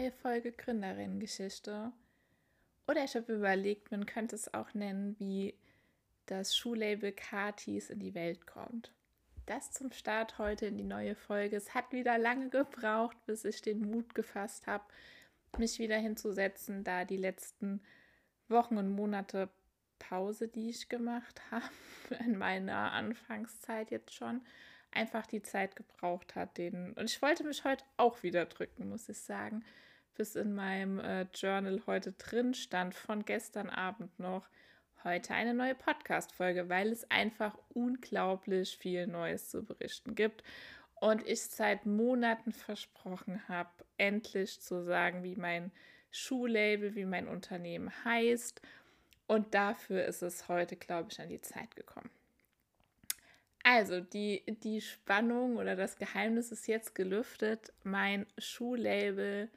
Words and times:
neue 0.00 0.12
Folge 0.12 0.52
Gründerinnengeschichte. 0.52 1.92
Oder 2.88 3.04
ich 3.04 3.14
habe 3.14 3.34
überlegt, 3.34 3.90
man 3.90 4.06
könnte 4.06 4.34
es 4.34 4.54
auch 4.54 4.72
nennen, 4.72 5.14
wie 5.18 5.54
das 6.24 6.56
Schuhlabel 6.56 7.12
Katis 7.12 7.90
in 7.90 7.98
die 7.98 8.14
Welt 8.14 8.46
kommt. 8.46 8.94
Das 9.44 9.72
zum 9.72 9.92
Start 9.92 10.38
heute 10.38 10.66
in 10.66 10.78
die 10.78 10.84
neue 10.84 11.14
Folge. 11.14 11.56
Es 11.56 11.74
hat 11.74 11.92
wieder 11.92 12.16
lange 12.16 12.48
gebraucht, 12.48 13.16
bis 13.26 13.44
ich 13.44 13.60
den 13.60 13.82
Mut 13.82 14.14
gefasst 14.14 14.66
habe, 14.66 14.84
mich 15.58 15.78
wieder 15.78 15.98
hinzusetzen, 15.98 16.82
da 16.82 17.04
die 17.04 17.18
letzten 17.18 17.82
Wochen 18.48 18.78
und 18.78 18.88
Monate 18.88 19.50
Pause, 19.98 20.48
die 20.48 20.70
ich 20.70 20.88
gemacht 20.88 21.42
habe, 21.50 22.24
in 22.24 22.38
meiner 22.38 22.92
Anfangszeit 22.92 23.90
jetzt 23.90 24.14
schon, 24.14 24.40
einfach 24.92 25.26
die 25.26 25.42
Zeit 25.42 25.76
gebraucht 25.76 26.36
hat. 26.36 26.56
Den, 26.56 26.94
und 26.94 27.04
ich 27.04 27.20
wollte 27.20 27.44
mich 27.44 27.64
heute 27.64 27.84
auch 27.98 28.22
wieder 28.22 28.46
drücken, 28.46 28.88
muss 28.88 29.06
ich 29.10 29.18
sagen. 29.18 29.62
Bis 30.20 30.36
in 30.36 30.54
meinem 30.54 30.98
äh, 31.00 31.22
Journal 31.32 31.80
heute 31.86 32.12
drin 32.12 32.52
stand, 32.52 32.94
von 32.94 33.24
gestern 33.24 33.70
Abend 33.70 34.18
noch, 34.18 34.50
heute 35.02 35.32
eine 35.32 35.54
neue 35.54 35.74
Podcast-Folge, 35.74 36.68
weil 36.68 36.88
es 36.88 37.10
einfach 37.10 37.56
unglaublich 37.70 38.76
viel 38.76 39.06
Neues 39.06 39.48
zu 39.48 39.64
berichten 39.64 40.14
gibt. 40.14 40.42
Und 40.96 41.26
ich 41.26 41.40
seit 41.40 41.86
Monaten 41.86 42.52
versprochen 42.52 43.48
habe, 43.48 43.70
endlich 43.96 44.60
zu 44.60 44.84
sagen, 44.84 45.22
wie 45.22 45.36
mein 45.36 45.72
Schuhlabel, 46.10 46.94
wie 46.96 47.06
mein 47.06 47.26
Unternehmen 47.26 47.90
heißt. 48.04 48.60
Und 49.26 49.54
dafür 49.54 50.04
ist 50.04 50.20
es 50.20 50.48
heute, 50.48 50.76
glaube 50.76 51.08
ich, 51.10 51.18
an 51.18 51.30
die 51.30 51.40
Zeit 51.40 51.74
gekommen. 51.76 52.10
Also, 53.62 54.00
die, 54.00 54.42
die 54.46 54.82
Spannung 54.82 55.56
oder 55.56 55.76
das 55.76 55.96
Geheimnis 55.96 56.52
ist 56.52 56.68
jetzt 56.68 56.94
gelüftet. 56.94 57.72
Mein 57.84 58.26
Schuhlabel 58.36 59.48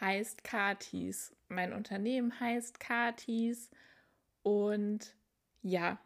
heißt 0.00 0.44
Katis. 0.44 1.34
Mein 1.48 1.72
Unternehmen 1.72 2.38
heißt 2.38 2.80
Katis. 2.80 3.70
Und 4.42 5.14
ja, 5.62 5.98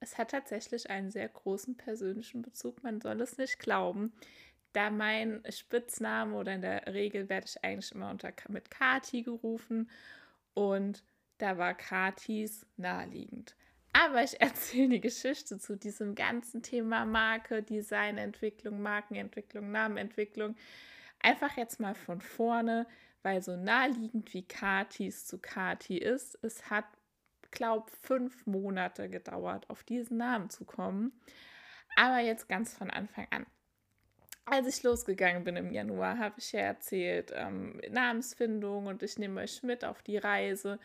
es 0.00 0.18
hat 0.18 0.30
tatsächlich 0.30 0.90
einen 0.90 1.10
sehr 1.10 1.28
großen 1.28 1.76
persönlichen 1.76 2.42
Bezug. 2.42 2.82
Man 2.82 3.00
soll 3.00 3.20
es 3.20 3.38
nicht 3.38 3.58
glauben. 3.58 4.12
Da 4.72 4.90
mein 4.90 5.42
Spitzname 5.48 6.36
oder 6.36 6.54
in 6.54 6.60
der 6.60 6.86
Regel 6.92 7.28
werde 7.28 7.46
ich 7.46 7.64
eigentlich 7.64 7.92
immer 7.92 8.10
unter, 8.10 8.32
mit 8.48 8.70
Kati 8.70 9.22
gerufen. 9.22 9.90
Und 10.54 11.02
da 11.38 11.56
war 11.56 11.74
Katis 11.74 12.66
naheliegend. 12.76 13.56
Aber 13.92 14.22
ich 14.22 14.40
erzähle 14.40 14.90
die 14.90 15.00
Geschichte 15.00 15.58
zu 15.58 15.76
diesem 15.76 16.14
ganzen 16.14 16.62
Thema 16.62 17.04
Marke, 17.04 17.62
Designentwicklung, 17.62 18.80
Markenentwicklung, 18.80 19.70
Namenentwicklung. 19.70 20.56
Einfach 21.20 21.56
jetzt 21.56 21.80
mal 21.80 21.94
von 21.94 22.20
vorne, 22.20 22.86
weil 23.22 23.42
so 23.42 23.56
naheliegend 23.56 24.32
wie 24.34 24.46
Katis 24.46 25.26
zu 25.26 25.38
Kati 25.38 25.98
ist, 25.98 26.38
es 26.42 26.70
hat, 26.70 26.84
glaube 27.50 27.90
fünf 28.02 28.46
Monate 28.46 29.08
gedauert, 29.08 29.68
auf 29.70 29.82
diesen 29.82 30.18
Namen 30.18 30.50
zu 30.50 30.64
kommen. 30.64 31.12
Aber 31.96 32.18
jetzt 32.20 32.48
ganz 32.48 32.74
von 32.76 32.90
Anfang 32.90 33.26
an. 33.30 33.46
Als 34.44 34.66
ich 34.66 34.82
losgegangen 34.82 35.44
bin 35.44 35.56
im 35.56 35.72
Januar, 35.72 36.18
habe 36.18 36.36
ich 36.38 36.52
ja 36.52 36.60
erzählt, 36.60 37.32
ähm, 37.34 37.80
Namensfindung 37.90 38.86
und 38.86 39.02
ich 39.02 39.18
nehme 39.18 39.40
euch 39.40 39.62
mit 39.62 39.84
auf 39.84 40.02
die 40.02 40.16
Reise 40.16 40.78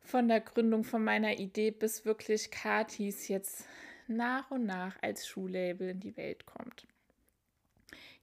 von 0.00 0.26
der 0.26 0.40
Gründung 0.40 0.82
von 0.82 1.04
meiner 1.04 1.38
Idee 1.38 1.70
bis 1.70 2.04
wirklich 2.04 2.50
Katis 2.50 3.28
jetzt 3.28 3.66
nach 4.08 4.50
und 4.50 4.66
nach 4.66 4.96
als 5.02 5.28
Schuhlabel 5.28 5.90
in 5.90 6.00
die 6.00 6.16
Welt 6.16 6.46
kommt. 6.46 6.86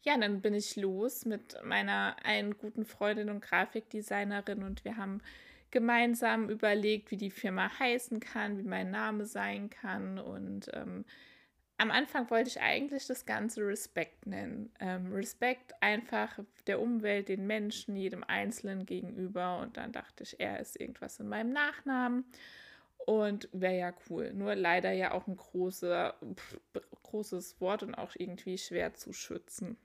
Ja, 0.04 0.18
dann 0.18 0.42
bin 0.42 0.54
ich 0.54 0.76
los 0.76 1.26
mit 1.26 1.58
meiner 1.64 2.16
einen 2.24 2.58
guten 2.58 2.86
Freundin 2.86 3.30
und 3.30 3.42
Grafikdesignerin 3.42 4.64
und 4.64 4.86
wir 4.86 4.98
haben 4.98 5.22
gemeinsam 5.72 6.50
überlegt, 6.50 7.12
wie 7.12 7.18
die 7.18 7.32
Firma 7.32 7.70
heißen 7.80 8.20
kann, 8.20 8.58
wie 8.58 8.64
mein 8.64 8.90
Name 8.90 9.26
sein 9.26 9.70
kann 9.70 10.18
und 10.18 10.70
ähm, 10.74 11.04
am 11.80 11.92
Anfang 11.92 12.30
wollte 12.32 12.50
ich 12.50 12.60
eigentlich 12.60 13.06
das 13.06 13.26
Ganze 13.26 13.62
Respekt 13.62 14.26
nennen. 14.26 14.72
Ähm, 14.80 15.14
Respekt 15.14 15.74
einfach 15.82 16.40
der 16.66 16.82
Umwelt, 16.82 17.30
den 17.30 17.46
Menschen, 17.46 17.96
jedem 17.96 18.24
Einzelnen 18.24 18.86
gegenüber. 18.86 19.60
Und 19.60 19.78
dann 19.78 19.92
dachte 19.92 20.24
ich, 20.24 20.40
er 20.40 20.60
ist 20.60 20.80
irgendwas 20.80 21.20
in 21.20 21.28
meinem 21.28 21.52
Nachnamen. 21.54 22.26
Und 23.06 23.48
wäre 23.54 23.78
ja 23.78 23.94
cool. 24.10 24.34
Nur 24.34 24.56
leider 24.56 24.92
ja 24.92 25.12
auch 25.14 25.28
ein 25.28 25.38
großer, 25.38 26.16
pff, 26.36 26.60
großes 27.04 27.62
Wort 27.62 27.84
und 27.84 27.96
auch 27.96 28.12
irgendwie 28.16 28.58
schwer 28.58 28.94
zu 28.94 29.14
schützen. 29.14 29.78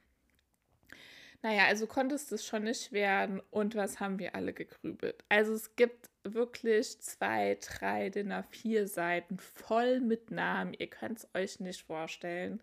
Naja, 1.43 1.67
also 1.67 1.87
konnte 1.89 2.15
es 2.15 2.47
schon 2.47 2.65
nicht 2.65 2.93
werden. 2.93 3.41
Und 3.51 3.75
was 3.75 3.99
haben 4.01 4.19
wir 4.19 4.35
alle 4.35 4.53
gegrübelt? 4.53 5.25
Also 5.29 5.53
es 5.55 5.75
gibt 5.75 6.09
wirklich 6.25 7.01
zwei, 7.01 7.59
drei 7.61 8.11
DIN 8.11 8.33
vier 8.51 8.87
Seiten 8.87 9.39
voll 9.39 10.01
mit 10.01 10.31
Namen. 10.31 10.75
Ihr 10.75 10.89
könnt 10.89 11.19
es 11.19 11.29
euch 11.35 11.59
nicht 11.59 11.83
vorstellen. 11.83 12.61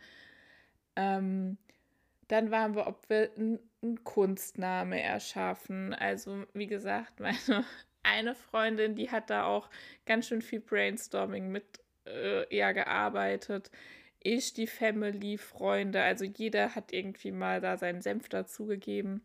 Ähm, 0.95 1.57
dann 2.29 2.51
waren 2.51 2.75
wir, 2.75 2.87
ob 2.87 3.09
wir 3.09 3.31
einen 3.35 4.03
Kunstname 4.03 5.01
erschaffen. 5.01 5.93
Also, 5.93 6.45
wie 6.53 6.67
gesagt, 6.67 7.19
meine 7.19 7.65
eine 8.03 8.35
Freundin, 8.35 8.95
die 8.95 9.11
hat 9.11 9.29
da 9.29 9.45
auch 9.45 9.69
ganz 10.05 10.27
schön 10.27 10.41
viel 10.41 10.59
Brainstorming 10.59 11.49
mit 11.49 11.63
äh, 12.05 12.47
eher 12.53 12.73
gearbeitet. 12.73 13.71
Ich, 14.21 14.53
die 14.53 14.67
Family, 14.67 15.37
Freunde, 15.37 16.01
also 16.01 16.25
jeder 16.25 16.75
hat 16.75 16.91
irgendwie 16.91 17.31
mal 17.31 17.61
da 17.61 17.77
seinen 17.77 18.01
Senf 18.01 18.29
dazugegeben. 18.29 19.21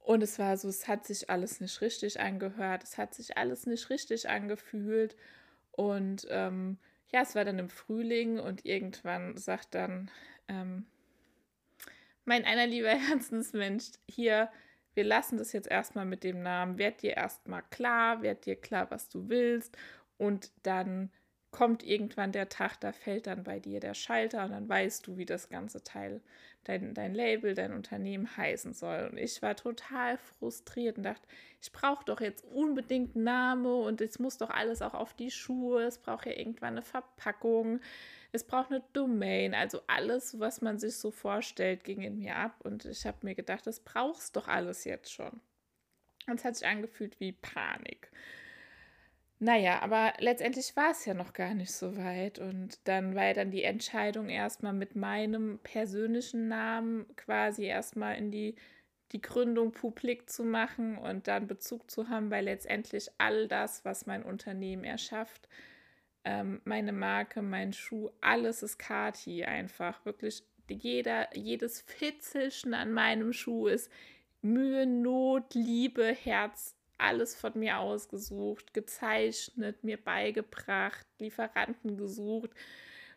Und 0.00 0.22
es 0.22 0.38
war 0.38 0.56
so, 0.56 0.68
es 0.68 0.88
hat 0.88 1.06
sich 1.06 1.30
alles 1.30 1.60
nicht 1.60 1.80
richtig 1.80 2.18
angehört, 2.18 2.82
es 2.82 2.98
hat 2.98 3.14
sich 3.14 3.36
alles 3.36 3.66
nicht 3.66 3.90
richtig 3.90 4.28
angefühlt. 4.28 5.16
Und 5.72 6.26
ähm, 6.30 6.78
ja, 7.12 7.22
es 7.22 7.34
war 7.34 7.44
dann 7.44 7.58
im 7.58 7.68
Frühling 7.68 8.38
und 8.38 8.64
irgendwann 8.64 9.36
sagt 9.36 9.74
dann 9.74 10.10
ähm, 10.48 10.86
mein 12.24 12.44
einer 12.44 12.66
lieber 12.66 12.88
Herzensmensch, 13.08 13.92
hier, 14.08 14.50
wir 14.94 15.04
lassen 15.04 15.38
das 15.38 15.52
jetzt 15.52 15.68
erstmal 15.68 16.04
mit 16.04 16.24
dem 16.24 16.42
Namen, 16.42 16.78
werd 16.78 17.02
dir 17.02 17.16
erstmal 17.16 17.62
klar, 17.70 18.22
werd 18.22 18.46
dir 18.46 18.56
klar, 18.56 18.90
was 18.90 19.08
du 19.08 19.28
willst. 19.28 19.76
Und 20.16 20.52
dann 20.62 21.10
kommt 21.50 21.82
irgendwann 21.82 22.32
der 22.32 22.48
Tag, 22.48 22.78
da 22.80 22.92
fällt 22.92 23.26
dann 23.26 23.42
bei 23.42 23.58
dir 23.58 23.80
der 23.80 23.94
Schalter 23.94 24.44
und 24.44 24.52
dann 24.52 24.68
weißt 24.68 25.06
du, 25.06 25.16
wie 25.16 25.26
das 25.26 25.48
ganze 25.48 25.82
Teil, 25.82 26.20
dein, 26.64 26.94
dein 26.94 27.14
Label, 27.14 27.54
dein 27.54 27.72
Unternehmen 27.72 28.36
heißen 28.36 28.72
soll. 28.72 29.08
Und 29.10 29.18
ich 29.18 29.42
war 29.42 29.56
total 29.56 30.18
frustriert 30.18 30.98
und 30.98 31.04
dachte, 31.04 31.26
ich 31.60 31.72
brauche 31.72 32.04
doch 32.04 32.20
jetzt 32.20 32.44
unbedingt 32.44 33.16
einen 33.16 33.24
Namen 33.24 33.66
und 33.66 34.00
es 34.00 34.18
muss 34.18 34.38
doch 34.38 34.50
alles 34.50 34.80
auch 34.82 34.94
auf 34.94 35.14
die 35.14 35.30
Schuhe, 35.30 35.82
es 35.82 35.98
braucht 35.98 36.26
ja 36.26 36.32
irgendwann 36.32 36.74
eine 36.74 36.82
Verpackung, 36.82 37.80
es 38.32 38.44
braucht 38.44 38.70
eine 38.70 38.82
Domain, 38.92 39.54
also 39.54 39.80
alles, 39.86 40.38
was 40.38 40.60
man 40.60 40.78
sich 40.78 40.96
so 40.96 41.10
vorstellt, 41.10 41.84
ging 41.84 42.02
in 42.02 42.18
mir 42.18 42.36
ab 42.36 42.54
und 42.64 42.84
ich 42.84 43.06
habe 43.06 43.18
mir 43.22 43.34
gedacht, 43.34 43.66
das 43.66 43.80
brauchst 43.80 44.36
doch 44.36 44.48
alles 44.48 44.84
jetzt 44.84 45.12
schon. 45.12 45.40
Und 46.26 46.38
es 46.38 46.44
hat 46.44 46.56
sich 46.56 46.66
angefühlt 46.66 47.18
wie 47.18 47.32
Panik. 47.32 48.10
Naja, 49.42 49.80
aber 49.80 50.12
letztendlich 50.18 50.76
war 50.76 50.90
es 50.90 51.06
ja 51.06 51.14
noch 51.14 51.32
gar 51.32 51.54
nicht 51.54 51.72
so 51.72 51.96
weit. 51.96 52.38
Und 52.38 52.78
dann 52.86 53.14
war 53.14 53.24
ja 53.24 53.32
dann 53.32 53.50
die 53.50 53.64
Entscheidung 53.64 54.28
erstmal 54.28 54.74
mit 54.74 54.96
meinem 54.96 55.58
persönlichen 55.62 56.48
Namen 56.48 57.06
quasi 57.16 57.64
erstmal 57.64 58.16
in 58.16 58.30
die, 58.30 58.54
die 59.12 59.22
Gründung 59.22 59.72
publik 59.72 60.28
zu 60.28 60.44
machen 60.44 60.98
und 60.98 61.26
dann 61.26 61.46
Bezug 61.46 61.90
zu 61.90 62.10
haben, 62.10 62.30
weil 62.30 62.44
letztendlich 62.44 63.10
all 63.16 63.48
das, 63.48 63.82
was 63.86 64.04
mein 64.04 64.22
Unternehmen 64.22 64.84
erschafft, 64.84 65.48
ähm, 66.24 66.60
meine 66.64 66.92
Marke, 66.92 67.42
mein 67.42 67.72
Schuh, 67.72 68.10
alles 68.20 68.62
ist 68.62 68.78
Kati 68.78 69.44
einfach. 69.44 70.04
Wirklich 70.04 70.42
jeder, 70.68 71.34
jedes 71.36 71.80
Fitzelchen 71.80 72.74
an 72.74 72.92
meinem 72.92 73.32
Schuh 73.32 73.66
ist 73.66 73.90
Mühe, 74.42 74.86
Not, 74.86 75.54
Liebe, 75.54 76.06
Herz, 76.06 76.76
alles 76.98 77.34
von 77.34 77.58
mir 77.58 77.78
ausgesucht, 77.78 78.74
gezeichnet, 78.74 79.82
mir 79.82 79.96
beigebracht, 79.96 81.06
Lieferanten 81.18 81.96
gesucht, 81.96 82.50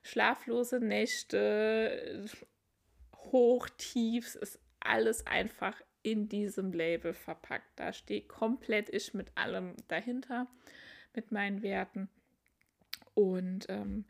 schlaflose 0.01 0.79
Nächte, 0.79 2.25
hoch, 3.15 3.69
tief, 3.77 4.35
ist 4.35 4.59
alles 4.79 5.27
einfach 5.27 5.81
in 6.01 6.27
diesem 6.27 6.73
Label 6.73 7.13
verpackt. 7.13 7.79
Da 7.79 7.93
steht 7.93 8.27
komplett 8.27 8.89
ich 8.89 9.13
mit 9.13 9.31
allem 9.35 9.75
dahinter, 9.87 10.47
mit 11.13 11.31
meinen 11.31 11.61
Werten. 11.61 12.09
Und 13.13 13.67
ähm, 13.69 14.05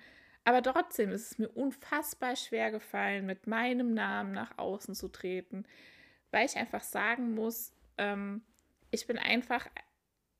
aber 0.45 0.61
trotzdem 0.61 1.11
ist 1.11 1.31
es 1.31 1.37
mir 1.37 1.49
unfassbar 1.49 2.35
schwer 2.35 2.71
gefallen, 2.71 3.25
mit 3.25 3.47
meinem 3.47 3.93
Namen 3.93 4.33
nach 4.33 4.57
außen 4.57 4.93
zu 4.93 5.07
treten, 5.07 5.65
weil 6.31 6.45
ich 6.45 6.57
einfach 6.57 6.83
sagen 6.83 7.33
muss, 7.33 7.73
ähm, 7.97 8.41
ich 8.91 9.07
bin 9.07 9.17
einfach 9.17 9.67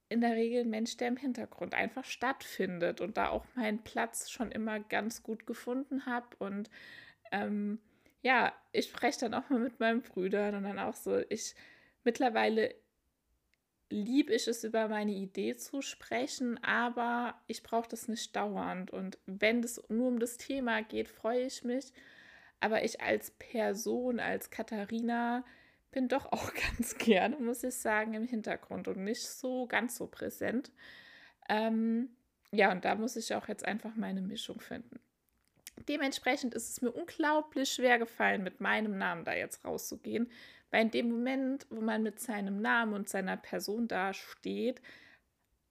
in 0.09 0.21
der 0.21 0.33
Regel 0.33 0.61
ein 0.61 0.69
Mensch, 0.69 0.97
der 0.97 1.07
im 1.07 1.17
Hintergrund 1.17 1.73
einfach 1.73 2.03
stattfindet 2.03 3.01
und 3.01 3.17
da 3.17 3.29
auch 3.29 3.45
meinen 3.55 3.83
Platz 3.83 4.29
schon 4.29 4.51
immer 4.51 4.79
ganz 4.79 5.23
gut 5.23 5.47
gefunden 5.47 6.05
habe. 6.05 6.27
Und 6.37 6.69
ähm, 7.31 7.79
ja, 8.21 8.53
ich 8.71 8.87
spreche 8.87 9.21
dann 9.21 9.33
auch 9.33 9.49
mal 9.49 9.59
mit 9.59 9.79
meinen 9.79 10.01
Brüdern 10.01 10.55
und 10.55 10.63
dann 10.63 10.79
auch 10.79 10.93
so, 10.93 11.17
ich 11.29 11.55
mittlerweile 12.03 12.75
liebe 13.93 14.33
ich 14.33 14.47
es, 14.47 14.63
über 14.63 14.87
meine 14.87 15.11
Idee 15.11 15.55
zu 15.55 15.81
sprechen, 15.81 16.61
aber 16.63 17.35
ich 17.47 17.63
brauche 17.63 17.87
das 17.87 18.07
nicht 18.07 18.35
dauernd. 18.35 18.91
Und 18.91 19.19
wenn 19.25 19.63
es 19.63 19.81
nur 19.89 20.07
um 20.07 20.19
das 20.19 20.37
Thema 20.37 20.81
geht, 20.81 21.07
freue 21.07 21.45
ich 21.45 21.63
mich. 21.63 21.93
Aber 22.59 22.83
ich 22.83 23.01
als 23.01 23.31
Person, 23.31 24.19
als 24.19 24.49
Katharina, 24.49 25.45
bin 25.91 26.07
doch 26.07 26.25
auch 26.31 26.51
ganz 26.77 26.97
gerne, 26.97 27.37
muss 27.37 27.63
ich 27.63 27.75
sagen, 27.75 28.13
im 28.15 28.25
Hintergrund 28.25 28.87
und 28.87 29.03
nicht 29.03 29.27
so 29.27 29.67
ganz 29.67 29.95
so 29.95 30.07
präsent. 30.07 30.71
Ähm, 31.47 32.09
ja, 32.51 32.71
und 32.71 32.85
da 32.85 32.95
muss 32.95 33.15
ich 33.15 33.33
auch 33.35 33.47
jetzt 33.47 33.65
einfach 33.65 33.95
meine 33.95 34.21
Mischung 34.21 34.59
finden. 34.59 34.99
Dementsprechend 35.87 36.53
ist 36.53 36.69
es 36.69 36.81
mir 36.81 36.91
unglaublich 36.91 37.71
schwer 37.71 37.99
gefallen, 37.99 38.43
mit 38.43 38.61
meinem 38.61 38.97
Namen 38.97 39.25
da 39.25 39.33
jetzt 39.33 39.65
rauszugehen, 39.65 40.29
weil 40.73 40.85
in 40.85 40.91
dem 40.91 41.11
Moment, 41.11 41.67
wo 41.69 41.81
man 41.81 42.01
mit 42.01 42.19
seinem 42.19 42.59
Namen 42.59 42.95
und 42.95 43.07
seiner 43.07 43.37
Person 43.37 43.87
dasteht, 43.87 44.81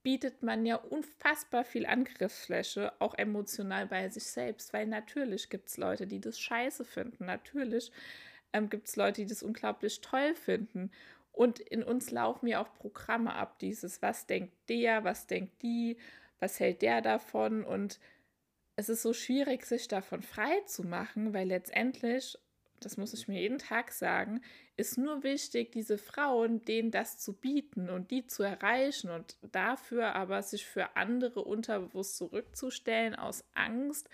bietet 0.01 0.43
man 0.43 0.65
ja 0.65 0.77
unfassbar 0.77 1.65
viel 1.65 1.85
Angriffsfläche, 1.85 2.93
auch 2.99 3.13
emotional 3.15 3.85
bei 3.85 4.07
sich 4.07 4.23
selbst, 4.23 4.71
weil 4.71 4.87
natürlich 4.87 5.49
gibt 5.49 5.67
es 5.67 5.75
Leute, 5.75 6.07
die 6.07 6.21
das 6.21 6.39
scheiße 6.39 6.85
finden. 6.85 7.25
Natürlich 7.25 7.91
ähm, 8.53 8.69
gibt 8.69 8.87
es 8.87 8.95
Leute, 8.95 9.23
die 9.23 9.27
das 9.27 9.43
unglaublich 9.43 9.99
toll 9.99 10.35
finden. 10.35 10.89
Und 11.33 11.59
in 11.59 11.83
uns 11.83 12.09
laufen 12.11 12.47
ja 12.47 12.61
auch 12.61 12.73
Programme 12.73 13.33
ab, 13.33 13.59
dieses, 13.59 14.01
was 14.01 14.25
denkt 14.25 14.53
der, 14.69 15.03
was 15.03 15.27
denkt 15.27 15.61
die, 15.63 15.97
was 16.39 16.61
hält 16.61 16.81
der 16.81 17.01
davon. 17.01 17.65
Und 17.65 17.99
es 18.77 18.87
ist 18.87 19.01
so 19.01 19.11
schwierig, 19.11 19.65
sich 19.65 19.89
davon 19.89 20.21
frei 20.21 20.61
zu 20.65 20.83
machen, 20.83 21.33
weil 21.33 21.49
letztendlich, 21.49 22.37
das 22.85 22.97
muss 22.97 23.13
ich 23.13 23.27
mir 23.27 23.41
jeden 23.41 23.57
Tag 23.57 23.91
sagen, 23.91 24.41
ist 24.75 24.97
nur 24.97 25.23
wichtig, 25.23 25.71
diese 25.71 25.97
Frauen, 25.97 26.63
denen 26.65 26.91
das 26.91 27.17
zu 27.17 27.33
bieten 27.33 27.89
und 27.89 28.11
die 28.11 28.25
zu 28.25 28.43
erreichen 28.43 29.09
und 29.09 29.37
dafür 29.51 30.15
aber 30.15 30.41
sich 30.41 30.65
für 30.65 30.95
andere 30.95 31.43
unterbewusst 31.43 32.17
zurückzustellen 32.17 33.15
aus 33.15 33.43
Angst 33.53 34.09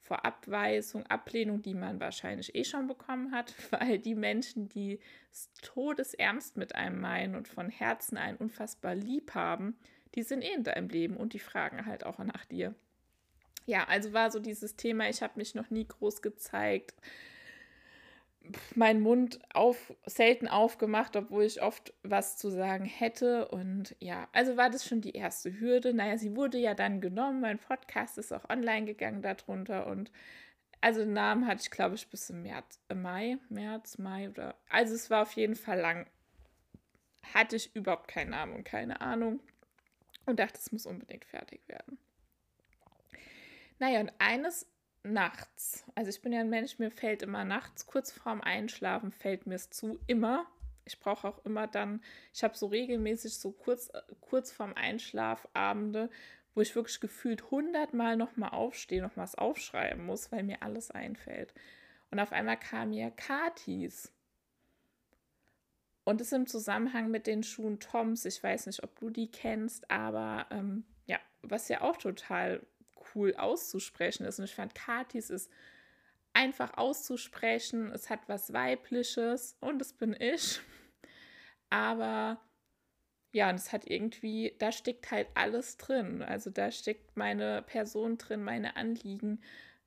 vor 0.00 0.24
Abweisung, 0.24 1.06
Ablehnung, 1.06 1.62
die 1.62 1.74
man 1.74 2.00
wahrscheinlich 2.00 2.54
eh 2.54 2.64
schon 2.64 2.88
bekommen 2.88 3.32
hat, 3.32 3.54
weil 3.70 3.98
die 3.98 4.14
Menschen, 4.14 4.68
die 4.68 4.98
es 5.30 5.50
todesernst 5.62 6.56
mit 6.56 6.74
einem 6.74 7.00
meinen 7.00 7.36
und 7.36 7.46
von 7.46 7.68
Herzen 7.70 8.16
einen 8.16 8.36
unfassbar 8.36 8.94
lieb 8.94 9.34
haben, 9.34 9.78
die 10.14 10.22
sind 10.22 10.42
eh 10.42 10.52
in 10.52 10.64
deinem 10.64 10.88
Leben 10.88 11.16
und 11.16 11.32
die 11.32 11.38
fragen 11.38 11.86
halt 11.86 12.04
auch 12.04 12.18
nach 12.18 12.44
dir. 12.44 12.74
Ja, 13.66 13.84
also 13.84 14.12
war 14.12 14.32
so 14.32 14.40
dieses 14.40 14.74
Thema, 14.74 15.08
ich 15.08 15.22
habe 15.22 15.34
mich 15.36 15.54
noch 15.54 15.70
nie 15.70 15.86
groß 15.86 16.22
gezeigt, 16.22 16.94
meinen 18.74 19.00
Mund 19.00 19.38
auf, 19.54 19.94
selten 20.06 20.48
aufgemacht, 20.48 21.16
obwohl 21.16 21.44
ich 21.44 21.62
oft 21.62 21.92
was 22.02 22.36
zu 22.36 22.50
sagen 22.50 22.84
hätte. 22.84 23.48
Und 23.48 23.96
ja, 24.00 24.28
also 24.32 24.56
war 24.56 24.70
das 24.70 24.86
schon 24.86 25.00
die 25.00 25.12
erste 25.12 25.58
Hürde. 25.60 25.94
Naja, 25.94 26.18
sie 26.18 26.36
wurde 26.36 26.58
ja 26.58 26.74
dann 26.74 27.00
genommen. 27.00 27.40
Mein 27.40 27.58
Podcast 27.58 28.18
ist 28.18 28.32
auch 28.32 28.48
online 28.48 28.86
gegangen 28.86 29.22
darunter. 29.22 29.86
Und 29.86 30.10
also 30.80 31.00
den 31.00 31.12
Namen 31.12 31.46
hatte 31.46 31.62
ich, 31.62 31.70
glaube 31.70 31.94
ich, 31.94 32.08
bis 32.08 32.30
im 32.30 32.42
März, 32.42 32.80
äh 32.88 32.94
Mai, 32.94 33.38
März, 33.48 33.98
Mai 33.98 34.28
oder. 34.28 34.54
Also 34.68 34.94
es 34.94 35.10
war 35.10 35.22
auf 35.22 35.32
jeden 35.32 35.56
Fall 35.56 35.78
lang. 35.78 36.06
Hatte 37.34 37.56
ich 37.56 37.74
überhaupt 37.76 38.08
keinen 38.08 38.30
Namen 38.30 38.54
und 38.54 38.64
keine 38.64 39.00
Ahnung. 39.00 39.40
Und 40.26 40.38
dachte, 40.38 40.58
es 40.58 40.72
muss 40.72 40.86
unbedingt 40.86 41.24
fertig 41.24 41.60
werden. 41.68 41.98
Naja, 43.78 44.00
und 44.00 44.12
eines 44.18 44.66
nachts. 45.02 45.84
Also 45.94 46.10
ich 46.10 46.20
bin 46.20 46.32
ja 46.32 46.40
ein 46.40 46.50
Mensch, 46.50 46.78
mir 46.78 46.90
fällt 46.90 47.22
immer 47.22 47.44
nachts, 47.44 47.86
kurz 47.86 48.12
vorm 48.12 48.40
Einschlafen 48.40 49.12
fällt 49.12 49.46
mir 49.46 49.54
es 49.54 49.70
zu, 49.70 49.98
immer. 50.06 50.46
Ich 50.84 50.98
brauche 50.98 51.28
auch 51.28 51.44
immer 51.44 51.66
dann, 51.66 52.02
ich 52.34 52.42
habe 52.42 52.56
so 52.56 52.66
regelmäßig 52.66 53.34
so 53.34 53.52
kurz, 53.52 53.90
kurz 54.20 54.50
vorm 54.50 54.74
Einschlaf 54.74 55.46
Abende, 55.52 56.10
wo 56.54 56.60
ich 56.60 56.74
wirklich 56.74 57.00
gefühlt 57.00 57.50
hundertmal 57.50 58.16
nochmal 58.16 58.50
aufstehe, 58.50 59.02
noch 59.02 59.16
was 59.16 59.36
aufschreiben 59.36 60.04
muss, 60.04 60.32
weil 60.32 60.42
mir 60.42 60.62
alles 60.62 60.90
einfällt. 60.90 61.54
Und 62.10 62.18
auf 62.18 62.32
einmal 62.32 62.58
kam 62.58 62.90
mir 62.90 63.10
Katis. 63.12 64.12
Und 66.04 66.20
das 66.20 66.32
im 66.32 66.46
Zusammenhang 66.46 67.10
mit 67.10 67.28
den 67.28 67.44
Schuhen 67.44 67.78
Toms. 67.78 68.24
Ich 68.24 68.42
weiß 68.42 68.66
nicht, 68.66 68.82
ob 68.82 68.98
du 68.98 69.10
die 69.10 69.30
kennst, 69.30 69.88
aber 69.90 70.46
ähm, 70.50 70.84
ja, 71.06 71.18
was 71.42 71.68
ja 71.68 71.82
auch 71.82 71.96
total 71.96 72.66
cool 73.14 73.34
auszusprechen 73.36 74.26
ist. 74.26 74.38
Und 74.38 74.46
ich 74.46 74.54
fand, 74.54 74.74
Katis 74.74 75.30
ist 75.30 75.50
einfach 76.32 76.76
auszusprechen. 76.76 77.90
Es 77.92 78.10
hat 78.10 78.20
was 78.28 78.52
Weibliches 78.52 79.56
und 79.60 79.78
das 79.78 79.92
bin 79.92 80.14
ich. 80.18 80.60
Aber 81.70 82.40
ja, 83.32 83.48
und 83.48 83.56
es 83.56 83.72
hat 83.72 83.86
irgendwie, 83.86 84.54
da 84.58 84.72
steckt 84.72 85.10
halt 85.10 85.28
alles 85.34 85.76
drin. 85.76 86.22
Also 86.22 86.50
da 86.50 86.70
steckt 86.70 87.16
meine 87.16 87.62
Person 87.62 88.18
drin, 88.18 88.42
meine 88.42 88.76
Anliegen, 88.76 89.40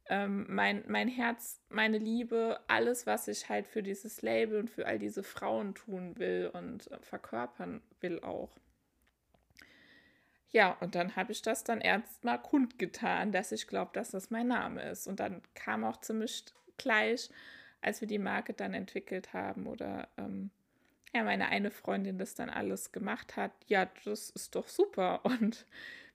ähm, 0.08 0.46
mein, 0.50 0.84
mein 0.88 1.08
Herz, 1.08 1.62
meine 1.70 1.98
Liebe, 1.98 2.60
alles, 2.68 3.06
was 3.06 3.28
ich 3.28 3.50
halt 3.50 3.68
für 3.68 3.84
dieses 3.84 4.22
Label 4.22 4.60
und 4.60 4.70
für 4.70 4.86
all 4.86 5.00
diese 5.00 5.24
Frauen 5.24 5.76
tun 5.76 6.18
will 6.18 6.52
und 6.54 6.92
äh, 6.92 7.00
verkörpern 7.02 7.82
will 8.00 8.22
auch. 8.22 8.58
Ja, 10.54 10.78
und 10.82 10.94
dann 10.94 11.16
habe 11.16 11.32
ich 11.32 11.42
das 11.42 11.64
dann 11.64 11.82
erstmal 11.82 12.40
kundgetan, 12.40 13.32
dass 13.32 13.52
ich 13.52 13.68
glaube, 13.68 13.90
dass 13.94 14.12
das 14.12 14.30
mein 14.30 14.48
Name 14.48 14.84
ist. 14.84 15.08
Und 15.08 15.20
dann 15.20 15.42
kam 15.56 15.84
auch 15.84 16.00
ziemlich 16.00 16.46
gleich, 16.78 17.32
als 17.82 18.02
wir 18.02 18.08
die 18.08 18.20
Marke 18.20 18.54
dann 18.54 18.76
entwickelt 18.76 19.34
haben 19.34 19.66
oder 19.66 20.08
ähm, 20.18 20.52
ja, 21.12 21.24
meine 21.24 21.48
eine 21.48 21.72
Freundin 21.72 22.20
das 22.20 22.36
dann 22.36 22.52
alles 22.52 22.92
gemacht 22.92 23.36
hat, 23.36 23.52
ja, 23.66 23.88
das 24.06 24.30
ist 24.30 24.56
doch 24.56 24.68
super. 24.68 25.22
Und 25.26 25.66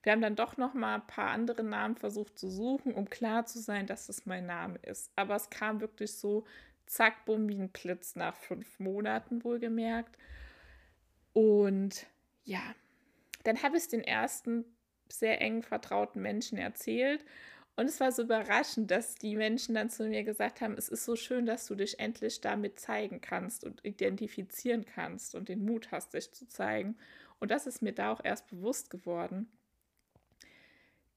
wir 0.03 0.13
haben 0.13 0.21
dann 0.21 0.37
doch 0.37 0.55
noch 0.55 0.73
mal 0.73 0.95
ein 0.95 1.07
paar 1.07 1.31
andere 1.31 1.63
Namen 1.63 1.97
versucht 1.97 2.39
zu 2.39 2.49
suchen, 2.49 2.93
um 2.93 3.09
klar 3.09 3.45
zu 3.45 3.59
sein, 3.59 3.87
dass 3.87 4.07
das 4.07 4.25
mein 4.25 4.45
Name 4.45 4.79
ist. 4.83 5.11
Aber 5.17 5.35
es 5.35 5.49
kam 5.49 5.81
wirklich 5.81 6.13
so 6.13 6.45
zack, 6.85 7.25
bumm, 7.25 7.49
wie 7.49 7.59
ein 7.59 7.69
Blitz 7.69 8.15
nach 8.15 8.35
fünf 8.35 8.79
Monaten 8.79 9.43
wohlgemerkt. 9.43 10.17
Und 11.33 12.05
ja, 12.45 12.61
dann 13.43 13.63
habe 13.63 13.77
ich 13.77 13.83
es 13.83 13.89
den 13.89 14.03
ersten 14.03 14.65
sehr 15.11 15.41
eng 15.41 15.63
vertrauten 15.63 16.21
Menschen 16.21 16.57
erzählt. 16.57 17.25
Und 17.75 17.85
es 17.87 17.99
war 17.99 18.11
so 18.11 18.23
überraschend, 18.23 18.91
dass 18.91 19.15
die 19.15 19.35
Menschen 19.35 19.75
dann 19.75 19.89
zu 19.89 20.05
mir 20.07 20.23
gesagt 20.23 20.59
haben, 20.59 20.73
es 20.77 20.89
ist 20.89 21.05
so 21.05 21.15
schön, 21.15 21.45
dass 21.45 21.65
du 21.65 21.75
dich 21.75 21.99
endlich 21.99 22.41
damit 22.41 22.79
zeigen 22.79 23.21
kannst 23.21 23.63
und 23.63 23.83
identifizieren 23.85 24.85
kannst 24.85 25.33
und 25.33 25.47
den 25.47 25.63
Mut 25.63 25.91
hast, 25.91 26.13
dich 26.13 26.31
zu 26.33 26.45
zeigen. 26.47 26.97
Und 27.39 27.51
das 27.51 27.67
ist 27.67 27.81
mir 27.81 27.93
da 27.93 28.11
auch 28.11 28.23
erst 28.23 28.47
bewusst 28.47 28.89
geworden, 28.89 29.49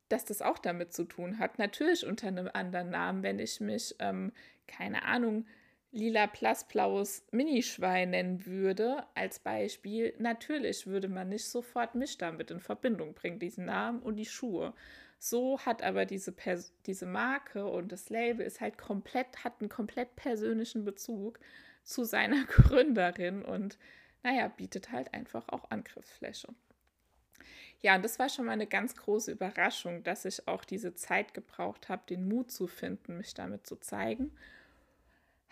dass 0.08 0.24
das 0.24 0.40
auch 0.40 0.58
damit 0.58 0.92
zu 0.92 1.04
tun 1.04 1.38
hat. 1.40 1.58
Natürlich 1.58 2.06
unter 2.06 2.28
einem 2.28 2.48
anderen 2.52 2.90
Namen, 2.90 3.24
wenn 3.24 3.40
ich 3.40 3.60
mich, 3.60 3.96
ähm, 3.98 4.32
keine 4.68 5.04
Ahnung, 5.04 5.46
lila 5.92 6.26
blassblaues 6.26 7.22
Minischwein 7.30 8.10
nennen 8.10 8.46
würde, 8.46 9.04
als 9.14 9.38
Beispiel, 9.38 10.14
natürlich 10.18 10.86
würde 10.86 11.08
man 11.08 11.28
nicht 11.28 11.44
sofort 11.44 11.94
mich 11.94 12.18
damit 12.18 12.50
in 12.50 12.60
Verbindung 12.60 13.14
bringen, 13.14 13.38
diesen 13.38 13.66
Namen 13.66 14.00
und 14.00 14.16
die 14.16 14.26
Schuhe. 14.26 14.72
So 15.18 15.60
hat 15.60 15.82
aber 15.82 16.06
diese, 16.06 16.32
Pers 16.32 16.72
diese 16.86 17.06
Marke 17.06 17.66
und 17.66 17.92
das 17.92 18.08
Label 18.08 18.44
ist 18.44 18.60
halt 18.60 18.78
komplett, 18.78 19.44
hat 19.44 19.60
einen 19.60 19.68
komplett 19.68 20.16
persönlichen 20.16 20.84
Bezug 20.84 21.38
zu 21.84 22.04
seiner 22.04 22.44
Gründerin 22.46 23.42
und 23.42 23.78
naja, 24.22 24.48
bietet 24.48 24.90
halt 24.90 25.12
einfach 25.14 25.48
auch 25.48 25.70
Angriffsfläche. 25.70 26.48
Ja, 27.80 27.96
und 27.96 28.04
das 28.04 28.18
war 28.18 28.28
schon 28.28 28.46
mal 28.46 28.52
eine 28.52 28.68
ganz 28.68 28.96
große 28.96 29.32
Überraschung, 29.32 30.04
dass 30.04 30.24
ich 30.24 30.46
auch 30.48 30.64
diese 30.64 30.94
Zeit 30.94 31.34
gebraucht 31.34 31.88
habe, 31.88 32.02
den 32.08 32.28
Mut 32.28 32.50
zu 32.50 32.68
finden, 32.68 33.18
mich 33.18 33.34
damit 33.34 33.66
zu 33.66 33.76
zeigen 33.76 34.32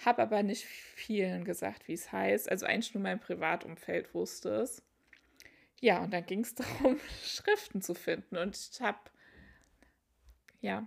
habe 0.04 0.22
aber 0.22 0.42
nicht 0.42 0.64
vielen 0.64 1.44
gesagt, 1.44 1.88
wie 1.88 1.94
es 1.94 2.12
heißt. 2.12 2.50
Also 2.50 2.66
eigentlich 2.66 2.94
nur 2.94 3.02
mein 3.02 3.20
Privatumfeld 3.20 4.14
wusste 4.14 4.50
es. 4.50 4.82
Ja, 5.80 6.02
und 6.02 6.12
dann 6.12 6.26
ging 6.26 6.40
es 6.40 6.54
darum, 6.56 6.98
Schriften 7.22 7.82
zu 7.82 7.94
finden. 7.94 8.36
Und 8.36 8.56
ich 8.56 8.80
habe, 8.80 8.98
ja, 10.60 10.86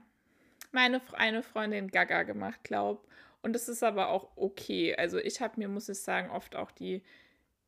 meine 0.72 1.02
eine 1.14 1.44
Freundin 1.44 1.90
Gaga 1.90 2.24
gemacht, 2.24 2.64
glaube 2.64 3.08
Und 3.42 3.56
es 3.56 3.70
ist 3.70 3.84
aber 3.84 4.10
auch 4.10 4.32
okay. 4.36 4.96
Also 4.96 5.18
ich 5.18 5.42
habe 5.42 5.60
mir, 5.60 5.68
muss 5.68 5.90
ich 5.90 6.00
sagen, 6.00 6.30
oft 6.32 6.56
auch 6.56 6.72
die, 6.72 7.04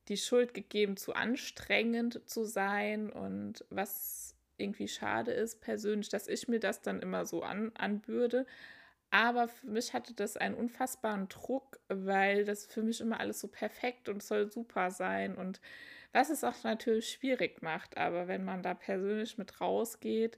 die 0.08 0.18
Schuld 0.18 0.54
gegeben, 0.54 0.98
zu 0.98 1.14
anstrengend 1.14 2.28
zu 2.28 2.46
sein. 2.46 3.12
Und 3.12 3.66
was 3.70 4.36
irgendwie 4.58 4.88
schade 4.88 5.32
ist, 5.32 5.62
persönlich, 5.62 6.10
dass 6.10 6.28
ich 6.28 6.48
mir 6.48 6.60
das 6.60 6.82
dann 6.82 7.02
immer 7.02 7.25
so 7.25 7.44
an, 7.44 7.72
anbürde. 7.75 8.46
Aber 9.12 9.47
für 9.47 9.67
mich 9.67 9.93
hatte 9.93 10.13
das 10.13 10.38
einen 10.38 10.55
unfassbaren 10.55 11.29
Druck, 11.29 11.79
weil 11.88 12.45
das 12.45 12.65
für 12.65 12.83
mich 12.83 13.01
immer 13.01 13.19
alles 13.19 13.39
so 13.39 13.47
perfekt 13.47 14.09
und 14.09 14.21
soll 14.21 14.51
super 14.51 14.91
sein. 14.91 15.35
Und 15.35 15.62
was 16.12 16.29
es 16.29 16.43
auch 16.43 16.63
natürlich 16.63 17.09
schwierig 17.12 17.62
macht. 17.62 17.97
Aber 17.97 18.27
wenn 18.27 18.43
man 18.45 18.63
da 18.63 18.74
persönlich 18.74 19.38
mit 19.38 19.62
rausgeht, 19.62 20.38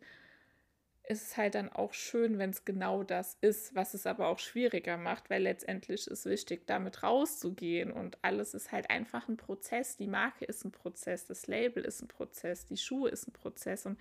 ist 1.07 1.23
es 1.23 1.37
halt 1.37 1.55
dann 1.55 1.69
auch 1.69 1.93
schön, 1.93 2.37
wenn 2.37 2.49
es 2.49 2.65
genau 2.65 3.03
das 3.03 3.37
ist, 3.41 3.75
was 3.75 3.93
es 3.93 4.05
aber 4.05 4.27
auch 4.27 4.39
schwieriger 4.39 4.97
macht, 4.97 5.29
weil 5.29 5.43
letztendlich 5.43 6.07
ist 6.07 6.25
wichtig, 6.25 6.67
damit 6.67 7.03
rauszugehen 7.03 7.91
und 7.91 8.17
alles 8.21 8.53
ist 8.53 8.71
halt 8.71 8.89
einfach 8.89 9.27
ein 9.29 9.37
Prozess. 9.37 9.97
Die 9.97 10.07
Marke 10.07 10.45
ist 10.45 10.65
ein 10.65 10.71
Prozess, 10.71 11.25
das 11.25 11.47
Label 11.47 11.83
ist 11.83 12.01
ein 12.01 12.07
Prozess, 12.07 12.65
die 12.65 12.77
Schuhe 12.77 13.09
ist 13.09 13.27
ein 13.27 13.33
Prozess 13.33 13.85
und 13.85 13.97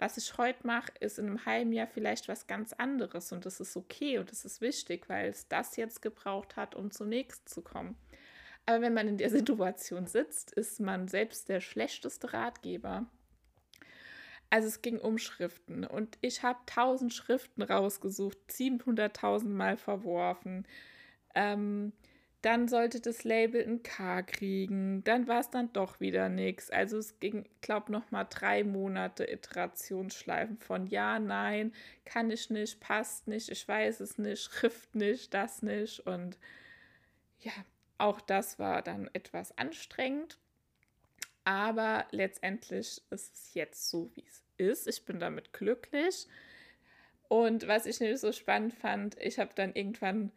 was 0.00 0.16
ich 0.16 0.36
heute 0.38 0.66
mache, 0.66 0.92
ist 1.00 1.18
in 1.18 1.26
einem 1.26 1.44
halben 1.44 1.72
Jahr 1.72 1.88
vielleicht 1.88 2.28
was 2.28 2.46
ganz 2.46 2.72
anderes 2.72 3.32
und 3.32 3.46
das 3.46 3.60
ist 3.60 3.76
okay 3.76 4.18
und 4.18 4.30
das 4.30 4.44
ist 4.44 4.60
wichtig, 4.60 5.08
weil 5.08 5.30
es 5.30 5.48
das 5.48 5.76
jetzt 5.76 6.02
gebraucht 6.02 6.56
hat, 6.56 6.74
um 6.74 6.90
zunächst 6.90 7.48
zu 7.48 7.62
kommen. 7.62 7.96
Aber 8.66 8.80
wenn 8.80 8.94
man 8.94 9.08
in 9.08 9.18
der 9.18 9.30
Situation 9.38 10.06
sitzt, 10.06 10.52
ist 10.52 10.80
man 10.80 11.08
selbst 11.08 11.48
der 11.48 11.60
schlechteste 11.60 12.32
Ratgeber 12.32 13.06
also 14.50 14.68
es 14.68 14.82
ging 14.82 14.98
um 14.98 15.18
Schriften 15.18 15.84
und 15.84 16.18
ich 16.20 16.42
habe 16.42 16.58
tausend 16.66 17.12
Schriften 17.12 17.62
rausgesucht, 17.62 18.38
700.000 18.50 19.48
Mal 19.48 19.76
verworfen. 19.76 20.66
Ähm, 21.34 21.92
dann 22.42 22.68
sollte 22.68 23.00
das 23.00 23.24
Label 23.24 23.62
ein 23.66 23.82
K 23.82 24.22
kriegen, 24.22 25.02
dann 25.02 25.26
war 25.26 25.40
es 25.40 25.50
dann 25.50 25.72
doch 25.72 25.98
wieder 26.00 26.28
nichts. 26.28 26.70
Also 26.70 26.98
es 26.98 27.18
ging, 27.18 27.48
glaube 27.60 27.90
noch 27.90 28.10
mal 28.12 28.24
drei 28.24 28.62
Monate 28.62 29.24
Iterationsschleifen 29.24 30.58
von 30.58 30.86
ja, 30.86 31.18
nein, 31.18 31.72
kann 32.04 32.30
ich 32.30 32.48
nicht, 32.48 32.80
passt 32.80 33.26
nicht, 33.26 33.48
ich 33.48 33.66
weiß 33.66 34.00
es 34.00 34.18
nicht, 34.18 34.40
Schrift 34.42 34.94
nicht, 34.94 35.34
das 35.34 35.62
nicht 35.62 36.00
und 36.00 36.38
ja, 37.40 37.52
auch 37.98 38.20
das 38.20 38.58
war 38.58 38.82
dann 38.82 39.10
etwas 39.12 39.56
anstrengend. 39.58 40.38
Aber 41.48 42.04
letztendlich 42.10 43.00
ist 43.08 43.34
es 43.34 43.54
jetzt 43.54 43.88
so, 43.88 44.10
wie 44.14 44.22
es 44.26 44.42
ist. 44.58 44.86
Ich 44.86 45.06
bin 45.06 45.18
damit 45.18 45.54
glücklich. 45.54 46.26
Und 47.28 47.66
was 47.66 47.86
ich 47.86 48.00
nämlich 48.00 48.20
so 48.20 48.32
spannend 48.32 48.74
fand, 48.74 49.16
ich 49.18 49.38
habe 49.38 49.52
dann 49.54 49.74
irgendwann, 49.74 50.30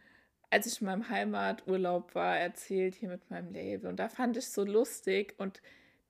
als 0.51 0.67
ich 0.67 0.79
in 0.79 0.87
meinem 0.87 1.09
Heimaturlaub 1.09 2.15
war, 2.15 2.37
erzählt 2.37 2.95
hier 2.95 3.09
mit 3.09 3.29
meinem 3.29 3.51
Label. 3.51 3.89
Und 3.89 3.97
da 3.97 4.07
fand 4.07 4.37
ich 4.37 4.47
so 4.47 4.63
lustig. 4.63 5.35
Und 5.37 5.61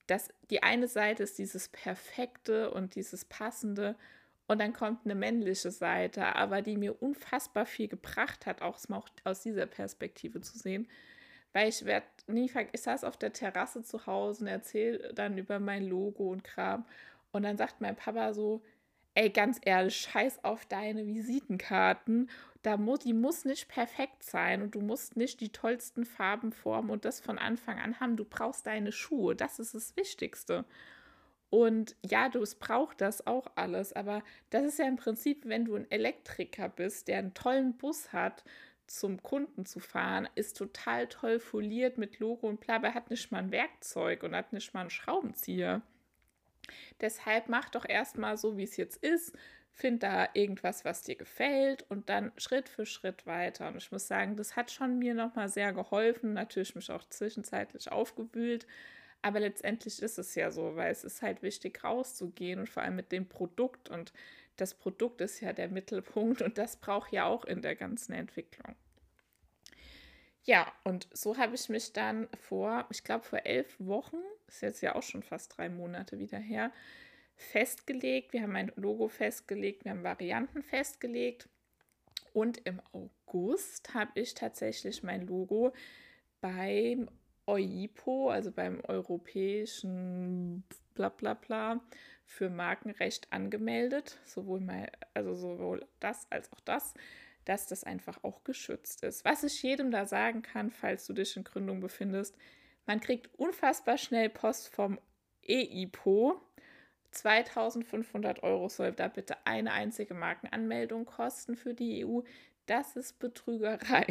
das, 0.05 0.29
die 0.51 0.61
eine 0.61 0.87
Seite 0.87 1.23
ist 1.23 1.39
dieses 1.39 1.69
Perfekte 1.69 2.69
und 2.69 2.93
dieses 2.93 3.25
Passende. 3.25 3.95
Und 4.45 4.61
dann 4.61 4.71
kommt 4.71 5.05
eine 5.05 5.15
männliche 5.15 5.71
Seite, 5.71 6.35
aber 6.35 6.61
die 6.61 6.77
mir 6.77 7.01
unfassbar 7.01 7.65
viel 7.65 7.87
gebracht 7.87 8.45
hat, 8.45 8.61
auch 8.61 8.77
aus 9.23 9.41
dieser 9.41 9.65
Perspektive 9.65 10.41
zu 10.41 10.59
sehen. 10.59 10.87
Weil 11.53 11.69
ich 11.69 11.85
werde 11.85 12.07
nie 12.27 12.49
vergessen, 12.49 12.75
ich 12.75 12.81
saß 12.81 13.03
auf 13.03 13.17
der 13.17 13.33
Terrasse 13.33 13.83
zu 13.83 14.05
Hause 14.05 14.43
und 14.43 14.47
erzähle 14.47 15.13
dann 15.13 15.37
über 15.37 15.59
mein 15.59 15.87
Logo 15.87 16.31
und 16.31 16.43
Kram. 16.43 16.85
Und 17.31 17.43
dann 17.43 17.57
sagt 17.57 17.81
mein 17.81 17.95
Papa 17.95 18.33
so, 18.33 18.61
ey, 19.15 19.29
ganz 19.29 19.59
ehrlich, 19.63 19.97
scheiß 19.97 20.43
auf 20.43 20.65
deine 20.65 21.05
Visitenkarten. 21.05 22.29
Da 22.61 22.77
muss, 22.77 22.99
die 22.99 23.13
muss 23.13 23.43
nicht 23.43 23.67
perfekt 23.67 24.23
sein 24.23 24.61
und 24.61 24.75
du 24.75 24.81
musst 24.81 25.17
nicht 25.17 25.41
die 25.41 25.51
tollsten 25.51 26.05
Farben 26.05 26.51
formen 26.51 26.91
und 26.91 27.05
das 27.05 27.19
von 27.19 27.37
Anfang 27.37 27.79
an 27.79 27.99
haben. 27.99 28.15
Du 28.15 28.25
brauchst 28.25 28.67
deine 28.67 28.91
Schuhe. 28.91 29.35
Das 29.35 29.59
ist 29.59 29.73
das 29.73 29.95
Wichtigste. 29.97 30.65
Und 31.49 31.97
ja, 32.05 32.29
du 32.29 32.41
es 32.41 32.55
braucht 32.55 33.01
das 33.01 33.27
auch 33.27 33.47
alles, 33.55 33.91
aber 33.91 34.23
das 34.51 34.63
ist 34.63 34.79
ja 34.79 34.87
im 34.87 34.95
Prinzip, 34.95 35.41
wenn 35.45 35.65
du 35.65 35.75
ein 35.75 35.91
Elektriker 35.91 36.69
bist, 36.69 37.09
der 37.09 37.17
einen 37.17 37.33
tollen 37.33 37.77
Bus 37.77 38.13
hat 38.13 38.45
zum 38.97 39.21
Kunden 39.23 39.65
zu 39.65 39.79
fahren, 39.79 40.27
ist 40.35 40.57
total 40.57 41.07
toll 41.07 41.39
foliert 41.39 41.97
mit 41.97 42.19
Logo 42.19 42.47
und 42.47 42.59
bla, 42.59 42.75
aber 42.75 42.89
er 42.89 42.93
hat 42.93 43.09
nicht 43.09 43.31
mal 43.31 43.39
ein 43.39 43.51
Werkzeug 43.51 44.23
und 44.23 44.35
hat 44.35 44.53
nicht 44.53 44.73
mal 44.73 44.81
einen 44.81 44.89
Schraubenzieher. 44.89 45.81
Deshalb 46.99 47.49
mach 47.49 47.69
doch 47.69 47.87
erstmal 47.87 48.37
so, 48.37 48.57
wie 48.57 48.63
es 48.63 48.77
jetzt 48.77 49.03
ist. 49.03 49.35
Find 49.73 50.03
da 50.03 50.27
irgendwas, 50.33 50.83
was 50.83 51.01
dir 51.01 51.15
gefällt 51.15 51.85
und 51.89 52.09
dann 52.09 52.31
Schritt 52.37 52.69
für 52.69 52.85
Schritt 52.85 53.25
weiter. 53.25 53.69
Und 53.69 53.77
ich 53.77 53.91
muss 53.91 54.07
sagen, 54.07 54.35
das 54.35 54.55
hat 54.55 54.69
schon 54.69 54.99
mir 54.99 55.13
nochmal 55.13 55.49
sehr 55.49 55.73
geholfen. 55.73 56.33
Natürlich 56.33 56.75
mich 56.75 56.91
auch 56.91 57.03
zwischenzeitlich 57.09 57.91
aufgewühlt. 57.91 58.67
Aber 59.21 59.39
letztendlich 59.39 60.01
ist 60.01 60.19
es 60.19 60.35
ja 60.35 60.51
so, 60.51 60.75
weil 60.75 60.91
es 60.91 61.03
ist 61.03 61.21
halt 61.21 61.41
wichtig, 61.41 61.83
rauszugehen 61.83 62.59
und 62.59 62.69
vor 62.69 62.83
allem 62.83 62.95
mit 62.95 63.11
dem 63.11 63.27
Produkt. 63.27 63.89
Und 63.89 64.13
das 64.61 64.75
Produkt 64.75 65.21
ist 65.21 65.39
ja 65.39 65.53
der 65.53 65.69
Mittelpunkt 65.69 66.43
und 66.43 66.59
das 66.59 66.77
braucht 66.77 67.11
ja 67.11 67.25
auch 67.25 67.45
in 67.45 67.63
der 67.63 67.75
ganzen 67.75 68.13
Entwicklung. 68.13 68.75
Ja, 70.43 70.71
und 70.83 71.07
so 71.11 71.37
habe 71.37 71.55
ich 71.55 71.67
mich 71.69 71.93
dann 71.93 72.27
vor, 72.39 72.85
ich 72.91 73.03
glaube 73.03 73.23
vor 73.23 73.43
elf 73.43 73.75
Wochen, 73.79 74.17
ist 74.47 74.61
jetzt 74.61 74.81
ja 74.81 74.95
auch 74.95 75.01
schon 75.01 75.23
fast 75.23 75.57
drei 75.57 75.67
Monate 75.67 76.19
wieder 76.19 76.37
her, 76.37 76.71
festgelegt. 77.35 78.33
Wir 78.33 78.43
haben 78.43 78.55
ein 78.55 78.71
Logo 78.75 79.07
festgelegt, 79.07 79.83
wir 79.83 79.91
haben 79.91 80.03
Varianten 80.03 80.61
festgelegt. 80.61 81.49
Und 82.33 82.59
im 82.65 82.81
August 82.91 83.95
habe 83.95 84.19
ich 84.19 84.35
tatsächlich 84.35 85.01
mein 85.01 85.25
Logo 85.25 85.73
beim 86.39 87.09
EUIPO, 87.47 88.29
also 88.29 88.51
beim 88.51 88.79
europäischen 88.87 90.63
Blablabla, 90.93 91.33
bla 91.33 91.73
bla, 91.73 91.85
für 92.31 92.49
Markenrecht 92.49 93.31
angemeldet. 93.31 94.19
Sowohl 94.25 94.59
mal, 94.59 94.91
also 95.13 95.35
sowohl 95.35 95.85
das 95.99 96.27
als 96.29 96.51
auch 96.51 96.59
das 96.61 96.93
dass 97.45 97.67
das 97.67 97.83
einfach 97.83 98.23
auch 98.23 98.43
geschützt 98.43 99.03
ist. 99.03 99.25
Was 99.25 99.43
ich 99.43 99.61
jedem 99.63 99.91
da 99.91 100.05
sagen 100.05 100.41
kann, 100.41 100.69
falls 100.69 101.05
du 101.05 101.13
dich 101.13 101.35
in 101.35 101.43
Gründung 101.43 101.79
befindest, 101.79 102.35
man 102.85 102.99
kriegt 102.99 103.33
unfassbar 103.39 103.97
schnell 103.97 104.29
Post 104.29 104.69
vom 104.73 104.99
EIPO. 105.47 106.39
2500 107.11 108.43
Euro 108.43 108.69
soll 108.69 108.93
da 108.93 109.07
bitte 109.07 109.35
eine 109.45 109.73
einzige 109.73 110.13
Markenanmeldung 110.13 111.05
kosten 111.05 111.55
für 111.55 111.73
die 111.73 112.05
EU. 112.05 112.21
Das 112.65 112.95
ist 112.95 113.19
Betrügerei. 113.19 114.07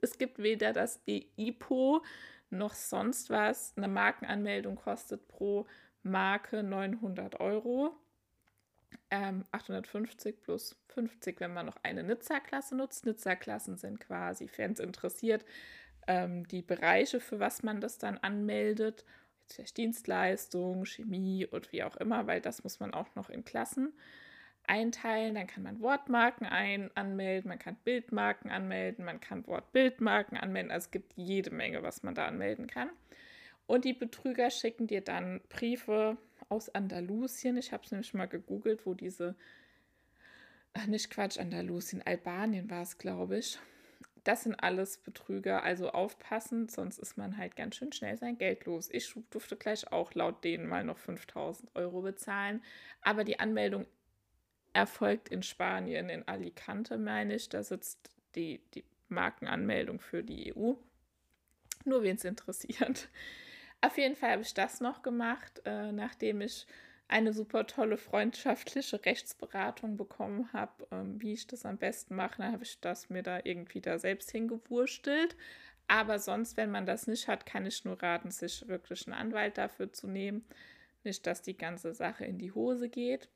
Es 0.00 0.18
gibt 0.18 0.38
weder 0.38 0.72
das 0.74 1.00
EIPO 1.08 2.04
noch 2.50 2.74
sonst 2.74 3.30
was. 3.30 3.72
Eine 3.76 3.88
Markenanmeldung 3.88 4.76
kostet 4.76 5.26
pro 5.28 5.66
Marke 6.04 6.62
900 6.62 7.40
Euro. 7.40 7.96
Ähm, 9.10 9.44
850 9.50 10.40
plus 10.40 10.76
50, 10.88 11.40
wenn 11.40 11.52
man 11.52 11.66
noch 11.66 11.76
eine 11.82 12.02
Nizza-Klasse 12.02 12.76
nutzt. 12.76 13.06
Nizza-Klassen 13.06 13.76
sind 13.76 14.00
quasi, 14.00 14.48
Fans 14.48 14.80
interessiert, 14.80 15.44
ähm, 16.06 16.46
die 16.48 16.62
Bereiche, 16.62 17.20
für 17.20 17.40
was 17.40 17.62
man 17.62 17.80
das 17.80 17.98
dann 17.98 18.18
anmeldet. 18.18 19.04
Jetzt 19.42 19.54
vielleicht 19.54 19.76
Dienstleistung, 19.76 20.84
Chemie 20.84 21.46
und 21.46 21.72
wie 21.72 21.82
auch 21.82 21.96
immer, 21.96 22.26
weil 22.26 22.40
das 22.40 22.62
muss 22.64 22.80
man 22.80 22.94
auch 22.94 23.14
noch 23.14 23.30
in 23.30 23.44
Klassen 23.44 23.92
einteilen. 24.66 25.34
Dann 25.34 25.46
kann 25.46 25.62
man 25.62 25.80
Wortmarken 25.80 26.46
ein 26.46 26.90
anmelden, 26.96 27.48
man 27.48 27.58
kann 27.58 27.76
Bildmarken 27.84 28.50
anmelden, 28.50 29.04
man 29.04 29.20
kann 29.20 29.46
Wortbildmarken 29.46 30.38
anmelden. 30.38 30.70
Also 30.70 30.86
es 30.86 30.90
gibt 30.90 31.12
jede 31.16 31.50
Menge, 31.50 31.82
was 31.82 32.02
man 32.02 32.14
da 32.14 32.26
anmelden 32.26 32.66
kann. 32.66 32.90
Und 33.66 33.84
die 33.84 33.94
Betrüger 33.94 34.50
schicken 34.50 34.86
dir 34.86 35.00
dann 35.00 35.40
Briefe 35.48 36.18
aus 36.48 36.74
Andalusien. 36.74 37.56
Ich 37.56 37.72
habe 37.72 37.84
es 37.84 37.90
nämlich 37.90 38.14
mal 38.14 38.26
gegoogelt, 38.26 38.84
wo 38.84 38.94
diese, 38.94 39.34
ach 40.74 40.86
nicht 40.86 41.10
Quatsch, 41.10 41.38
Andalusien, 41.38 42.02
Albanien 42.04 42.68
war 42.70 42.82
es, 42.82 42.98
glaube 42.98 43.38
ich. 43.38 43.58
Das 44.22 44.44
sind 44.44 44.54
alles 44.54 44.98
Betrüger, 44.98 45.62
also 45.64 45.90
aufpassen, 45.90 46.68
sonst 46.68 46.98
ist 46.98 47.18
man 47.18 47.36
halt 47.36 47.56
ganz 47.56 47.76
schön 47.76 47.92
schnell 47.92 48.16
sein 48.16 48.38
Geld 48.38 48.64
los. 48.64 48.88
Ich 48.90 49.14
durfte 49.28 49.54
gleich 49.54 49.92
auch 49.92 50.14
laut 50.14 50.42
denen 50.44 50.66
mal 50.66 50.82
noch 50.82 50.96
5000 50.96 51.70
Euro 51.74 52.00
bezahlen, 52.00 52.62
aber 53.02 53.24
die 53.24 53.38
Anmeldung 53.38 53.86
erfolgt 54.72 55.28
in 55.28 55.42
Spanien, 55.42 56.08
in 56.08 56.26
Alicante, 56.26 56.96
meine 56.96 57.34
ich. 57.34 57.50
Da 57.50 57.62
sitzt 57.62 58.10
die, 58.34 58.60
die 58.74 58.84
Markenanmeldung 59.08 60.00
für 60.00 60.22
die 60.22 60.54
EU. 60.54 60.72
Nur 61.84 62.02
wen 62.02 62.16
es 62.16 62.24
interessiert. 62.24 63.08
Auf 63.80 63.98
jeden 63.98 64.16
Fall 64.16 64.32
habe 64.32 64.42
ich 64.42 64.54
das 64.54 64.80
noch 64.80 65.02
gemacht, 65.02 65.60
äh, 65.64 65.92
nachdem 65.92 66.40
ich 66.40 66.66
eine 67.06 67.32
super 67.32 67.66
tolle 67.66 67.98
freundschaftliche 67.98 69.04
Rechtsberatung 69.04 69.96
bekommen 69.96 70.52
habe, 70.52 70.86
ähm, 70.90 71.20
wie 71.20 71.34
ich 71.34 71.46
das 71.46 71.66
am 71.66 71.76
besten 71.76 72.16
mache. 72.16 72.38
Dann 72.38 72.52
habe 72.52 72.64
ich 72.64 72.80
das 72.80 73.10
mir 73.10 73.22
da 73.22 73.40
irgendwie 73.44 73.80
da 73.80 73.98
selbst 73.98 74.30
hingewurstelt. 74.30 75.36
Aber 75.86 76.18
sonst, 76.18 76.56
wenn 76.56 76.70
man 76.70 76.86
das 76.86 77.06
nicht 77.06 77.28
hat, 77.28 77.44
kann 77.44 77.66
ich 77.66 77.84
nur 77.84 78.02
raten, 78.02 78.30
sich 78.30 78.66
wirklich 78.68 79.06
einen 79.06 79.14
Anwalt 79.14 79.58
dafür 79.58 79.92
zu 79.92 80.06
nehmen. 80.06 80.46
Nicht, 81.02 81.26
dass 81.26 81.42
die 81.42 81.56
ganze 81.56 81.92
Sache 81.92 82.24
in 82.24 82.38
die 82.38 82.52
Hose 82.52 82.88
geht. 82.88 83.28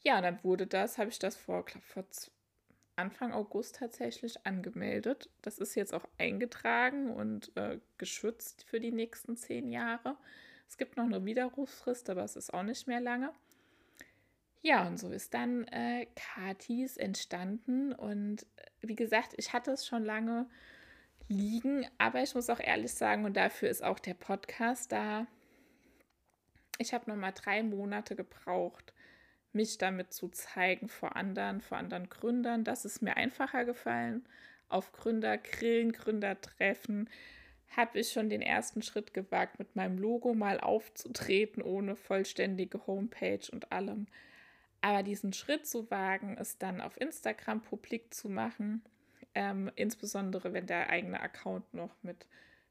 Ja, 0.00 0.20
dann 0.20 0.42
wurde 0.44 0.66
das, 0.66 0.98
habe 0.98 1.10
ich 1.10 1.18
das 1.18 1.36
vor, 1.36 1.64
glaub, 1.64 1.82
vor 1.82 2.04
Anfang 2.98 3.32
August 3.32 3.76
tatsächlich 3.76 4.44
angemeldet. 4.44 5.30
Das 5.42 5.58
ist 5.58 5.74
jetzt 5.74 5.94
auch 5.94 6.06
eingetragen 6.18 7.10
und 7.10 7.56
äh, 7.56 7.78
geschützt 7.96 8.64
für 8.64 8.80
die 8.80 8.92
nächsten 8.92 9.36
zehn 9.36 9.70
Jahre. 9.70 10.16
Es 10.68 10.76
gibt 10.76 10.96
noch 10.96 11.04
eine 11.04 11.24
Widerrufsfrist, 11.24 12.10
aber 12.10 12.24
es 12.24 12.36
ist 12.36 12.52
auch 12.52 12.62
nicht 12.62 12.86
mehr 12.86 13.00
lange. 13.00 13.32
Ja, 14.60 14.86
und 14.86 14.98
so 14.98 15.10
ist 15.10 15.32
dann 15.34 15.64
äh, 15.68 16.06
Katis 16.16 16.96
entstanden. 16.96 17.92
Und 17.92 18.42
äh, 18.56 18.88
wie 18.88 18.96
gesagt, 18.96 19.34
ich 19.36 19.52
hatte 19.52 19.70
es 19.70 19.86
schon 19.86 20.04
lange 20.04 20.46
liegen, 21.28 21.86
aber 21.98 22.22
ich 22.22 22.34
muss 22.34 22.50
auch 22.50 22.60
ehrlich 22.60 22.92
sagen, 22.92 23.24
und 23.24 23.36
dafür 23.36 23.68
ist 23.68 23.84
auch 23.84 23.98
der 23.98 24.14
Podcast 24.14 24.92
da. 24.92 25.26
Ich 26.78 26.92
habe 26.92 27.10
noch 27.10 27.16
mal 27.16 27.32
drei 27.32 27.62
Monate 27.62 28.16
gebraucht, 28.16 28.92
mich 29.52 29.78
damit 29.78 30.12
zu 30.12 30.28
zeigen 30.28 30.88
vor 30.88 31.16
anderen, 31.16 31.60
vor 31.60 31.78
anderen 31.78 32.08
Gründern. 32.08 32.64
Das 32.64 32.84
ist 32.84 33.02
mir 33.02 33.16
einfacher 33.16 33.64
gefallen. 33.64 34.24
Auf 34.68 34.92
Gründergrillen, 34.92 35.92
Gründertreffen 35.92 37.08
habe 37.76 38.00
ich 38.00 38.12
schon 38.12 38.30
den 38.30 38.42
ersten 38.42 38.82
Schritt 38.82 39.12
gewagt, 39.14 39.58
mit 39.58 39.76
meinem 39.76 39.98
Logo 39.98 40.34
mal 40.34 40.60
aufzutreten, 40.60 41.62
ohne 41.62 41.96
vollständige 41.96 42.86
Homepage 42.86 43.46
und 43.52 43.72
allem. 43.72 44.06
Aber 44.80 45.02
diesen 45.02 45.32
Schritt 45.32 45.66
zu 45.66 45.90
wagen, 45.90 46.36
es 46.38 46.58
dann 46.58 46.80
auf 46.80 47.00
Instagram 47.00 47.60
publik 47.60 48.14
zu 48.14 48.28
machen, 48.28 48.82
ähm, 49.34 49.70
insbesondere 49.76 50.52
wenn 50.52 50.66
der 50.66 50.88
eigene 50.88 51.20
Account 51.20 51.74
noch 51.74 51.94
mit 52.02 52.26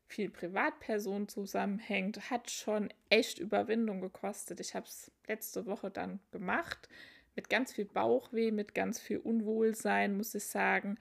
viel 0.08 0.30
Privatpersonen 0.30 1.28
zusammenhängt, 1.28 2.30
hat 2.30 2.50
schon 2.50 2.90
echt 3.10 3.40
Überwindung 3.40 4.02
gekostet. 4.02 4.60
Ich 4.60 4.74
habe 4.74 4.86
es 4.86 5.12
letzte 5.28 5.66
Woche 5.66 5.92
dann 5.92 6.20
gemacht, 6.32 6.88
mit 7.36 7.50
ganz 7.50 7.74
viel 7.74 7.86
Bauchweh, 7.86 8.52
mit 8.52 8.74
ganz 8.74 9.00
viel 9.00 9.18
Unwohlsein, 9.18 10.16
muss 10.16 10.34
ich 10.34 10.46
sagen. 10.46 10.98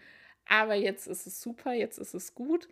Aber 0.48 0.74
jetzt 0.74 1.06
ist 1.06 1.26
es 1.26 1.40
super, 1.40 1.72
jetzt 1.72 1.98
ist 1.98 2.14
es 2.14 2.34
gut. 2.34 2.68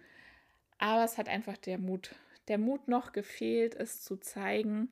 Aber 0.79 1.05
es 1.05 1.19
hat 1.19 1.29
einfach 1.29 1.57
der 1.57 1.79
Mut, 1.79 2.15
der 2.49 2.59
Mut 2.59 2.89
noch 2.89 3.13
gefehlt, 3.13 3.75
es 3.75 4.03
zu 4.03 4.17
zeigen. 4.17 4.91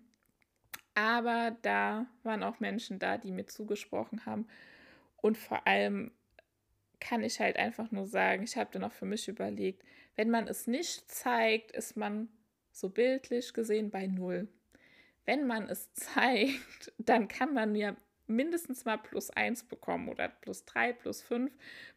Aber 0.94 1.56
da 1.62 2.06
waren 2.22 2.42
auch 2.42 2.60
Menschen 2.60 2.98
da, 2.98 3.18
die 3.18 3.32
mir 3.32 3.46
zugesprochen 3.46 4.26
haben. 4.26 4.46
Und 5.16 5.38
vor 5.38 5.66
allem 5.66 6.12
kann 7.00 7.24
ich 7.24 7.40
halt 7.40 7.56
einfach 7.56 7.90
nur 7.90 8.06
sagen, 8.06 8.44
ich 8.44 8.56
habe 8.56 8.70
dann 8.72 8.84
auch 8.84 8.92
für 8.92 9.06
mich 9.06 9.26
überlegt, 9.26 9.82
wenn 10.16 10.30
man 10.30 10.48
es 10.48 10.66
nicht 10.66 11.10
zeigt, 11.10 11.72
ist 11.72 11.96
man 11.96 12.28
so 12.70 12.88
bildlich 12.88 13.52
gesehen 13.54 13.90
bei 13.90 14.06
Null. 14.06 14.48
Wenn 15.24 15.46
man 15.46 15.68
es 15.68 15.92
zeigt, 15.94 16.92
dann 16.98 17.28
kann 17.28 17.54
man 17.54 17.74
ja 17.74 17.96
mindestens 18.26 18.84
mal 18.84 18.98
plus 18.98 19.30
eins 19.30 19.64
bekommen 19.64 20.08
oder 20.08 20.28
plus 20.28 20.64
drei, 20.64 20.92
plus 20.92 21.20
fünf, 21.20 21.52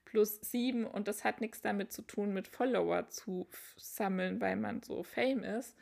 plus 0.05 0.39
sieben. 0.41 0.85
Und 0.85 1.07
das 1.07 1.23
hat 1.23 1.41
nichts 1.41 1.61
damit 1.61 1.91
zu 1.93 2.01
tun, 2.01 2.33
mit 2.33 2.47
Follower 2.47 3.09
zu 3.09 3.47
sammeln, 3.77 4.41
weil 4.41 4.55
man 4.55 4.81
so 4.81 5.03
fame 5.03 5.43
ist, 5.43 5.75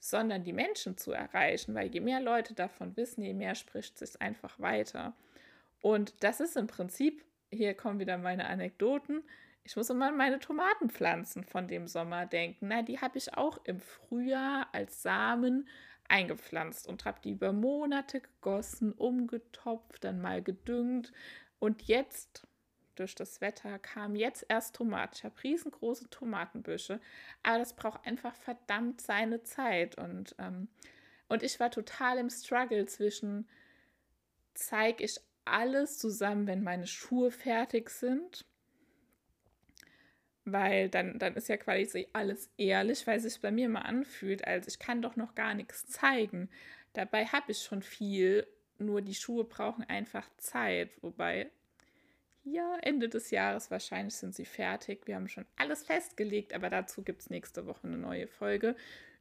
sondern 0.00 0.44
die 0.44 0.52
Menschen 0.52 0.96
zu 0.96 1.12
erreichen, 1.12 1.74
weil 1.74 1.88
je 1.88 2.00
mehr 2.00 2.20
Leute 2.20 2.54
davon 2.54 2.96
wissen, 2.96 3.22
je 3.22 3.34
mehr 3.34 3.54
spricht 3.54 4.00
es 4.00 4.16
einfach 4.16 4.58
weiter. 4.60 5.14
Und 5.80 6.22
das 6.22 6.40
ist 6.40 6.56
im 6.56 6.66
Prinzip, 6.66 7.24
hier 7.50 7.74
kommen 7.74 7.98
wieder 7.98 8.18
meine 8.18 8.46
Anekdoten, 8.46 9.22
ich 9.68 9.76
muss 9.76 9.90
immer 9.90 10.08
an 10.08 10.16
meine 10.16 10.38
Tomatenpflanzen 10.38 11.44
von 11.44 11.68
dem 11.68 11.88
Sommer 11.88 12.24
denken. 12.24 12.68
Na, 12.68 12.80
die 12.80 13.02
habe 13.02 13.18
ich 13.18 13.34
auch 13.34 13.58
im 13.64 13.80
Frühjahr 13.80 14.66
als 14.72 15.02
Samen 15.02 15.68
eingepflanzt 16.08 16.88
und 16.88 17.04
habe 17.04 17.20
die 17.22 17.32
über 17.32 17.52
Monate 17.52 18.22
gegossen, 18.22 18.94
umgetopft, 18.94 20.04
dann 20.04 20.22
mal 20.22 20.42
gedüngt. 20.42 21.12
Und 21.58 21.82
jetzt, 21.82 22.46
durch 22.94 23.14
das 23.14 23.42
Wetter, 23.42 23.78
kam 23.78 24.16
jetzt 24.16 24.46
erst 24.48 24.74
Tomaten. 24.74 25.16
Ich 25.16 25.24
habe 25.24 25.42
riesengroße 25.44 26.08
Tomatenbüsche, 26.08 26.98
aber 27.42 27.58
das 27.58 27.76
braucht 27.76 28.06
einfach 28.06 28.34
verdammt 28.36 29.02
seine 29.02 29.42
Zeit. 29.42 29.98
Und, 29.98 30.34
ähm, 30.38 30.68
und 31.28 31.42
ich 31.42 31.60
war 31.60 31.70
total 31.70 32.16
im 32.16 32.30
Struggle 32.30 32.86
zwischen, 32.86 33.46
zeige 34.54 35.04
ich 35.04 35.20
alles 35.44 35.98
zusammen, 35.98 36.46
wenn 36.46 36.62
meine 36.62 36.86
Schuhe 36.86 37.30
fertig 37.30 37.90
sind 37.90 38.47
weil 40.52 40.88
dann, 40.88 41.18
dann 41.18 41.34
ist 41.34 41.48
ja 41.48 41.56
quasi 41.56 42.08
alles 42.12 42.50
ehrlich, 42.56 43.06
weil 43.06 43.20
sich 43.20 43.40
bei 43.40 43.50
mir 43.50 43.68
mal 43.68 43.82
anfühlt, 43.82 44.46
als 44.46 44.66
ich 44.68 44.78
kann 44.78 45.02
doch 45.02 45.16
noch 45.16 45.34
gar 45.34 45.54
nichts 45.54 45.86
zeigen. 45.86 46.48
Dabei 46.92 47.26
habe 47.26 47.52
ich 47.52 47.62
schon 47.62 47.82
viel, 47.82 48.46
nur 48.78 49.02
die 49.02 49.14
Schuhe 49.14 49.44
brauchen 49.44 49.84
einfach 49.84 50.28
Zeit, 50.38 50.90
wobei 51.02 51.50
ja, 52.44 52.78
Ende 52.80 53.08
des 53.08 53.30
Jahres 53.30 53.70
wahrscheinlich 53.70 54.14
sind 54.14 54.34
sie 54.34 54.44
fertig. 54.44 55.06
Wir 55.06 55.16
haben 55.16 55.28
schon 55.28 55.46
alles 55.56 55.82
festgelegt, 55.82 56.54
aber 56.54 56.70
dazu 56.70 57.02
gibt 57.02 57.22
es 57.22 57.30
nächste 57.30 57.66
Woche 57.66 57.86
eine 57.86 57.98
neue 57.98 58.26
Folge 58.26 58.74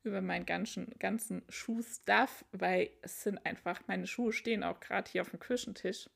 über 0.04 0.22
meinen 0.22 0.46
ganzen, 0.46 0.88
ganzen 1.00 1.44
Schuhstuff, 1.50 2.46
weil 2.52 2.90
es 3.02 3.24
sind 3.24 3.46
einfach, 3.46 3.82
meine 3.88 4.08
Schuhe 4.08 4.32
stehen 4.32 4.64
auch 4.64 4.80
gerade 4.80 5.12
hier 5.12 5.22
auf 5.22 5.30
dem 5.32 5.40
Küchentisch, 5.40 6.10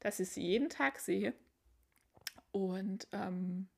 dass 0.00 0.20
ich 0.20 0.28
sie 0.30 0.42
jeden 0.42 0.68
Tag 0.68 0.98
sehe. 0.98 1.32
Und 2.50 3.08
ähm, 3.12 3.68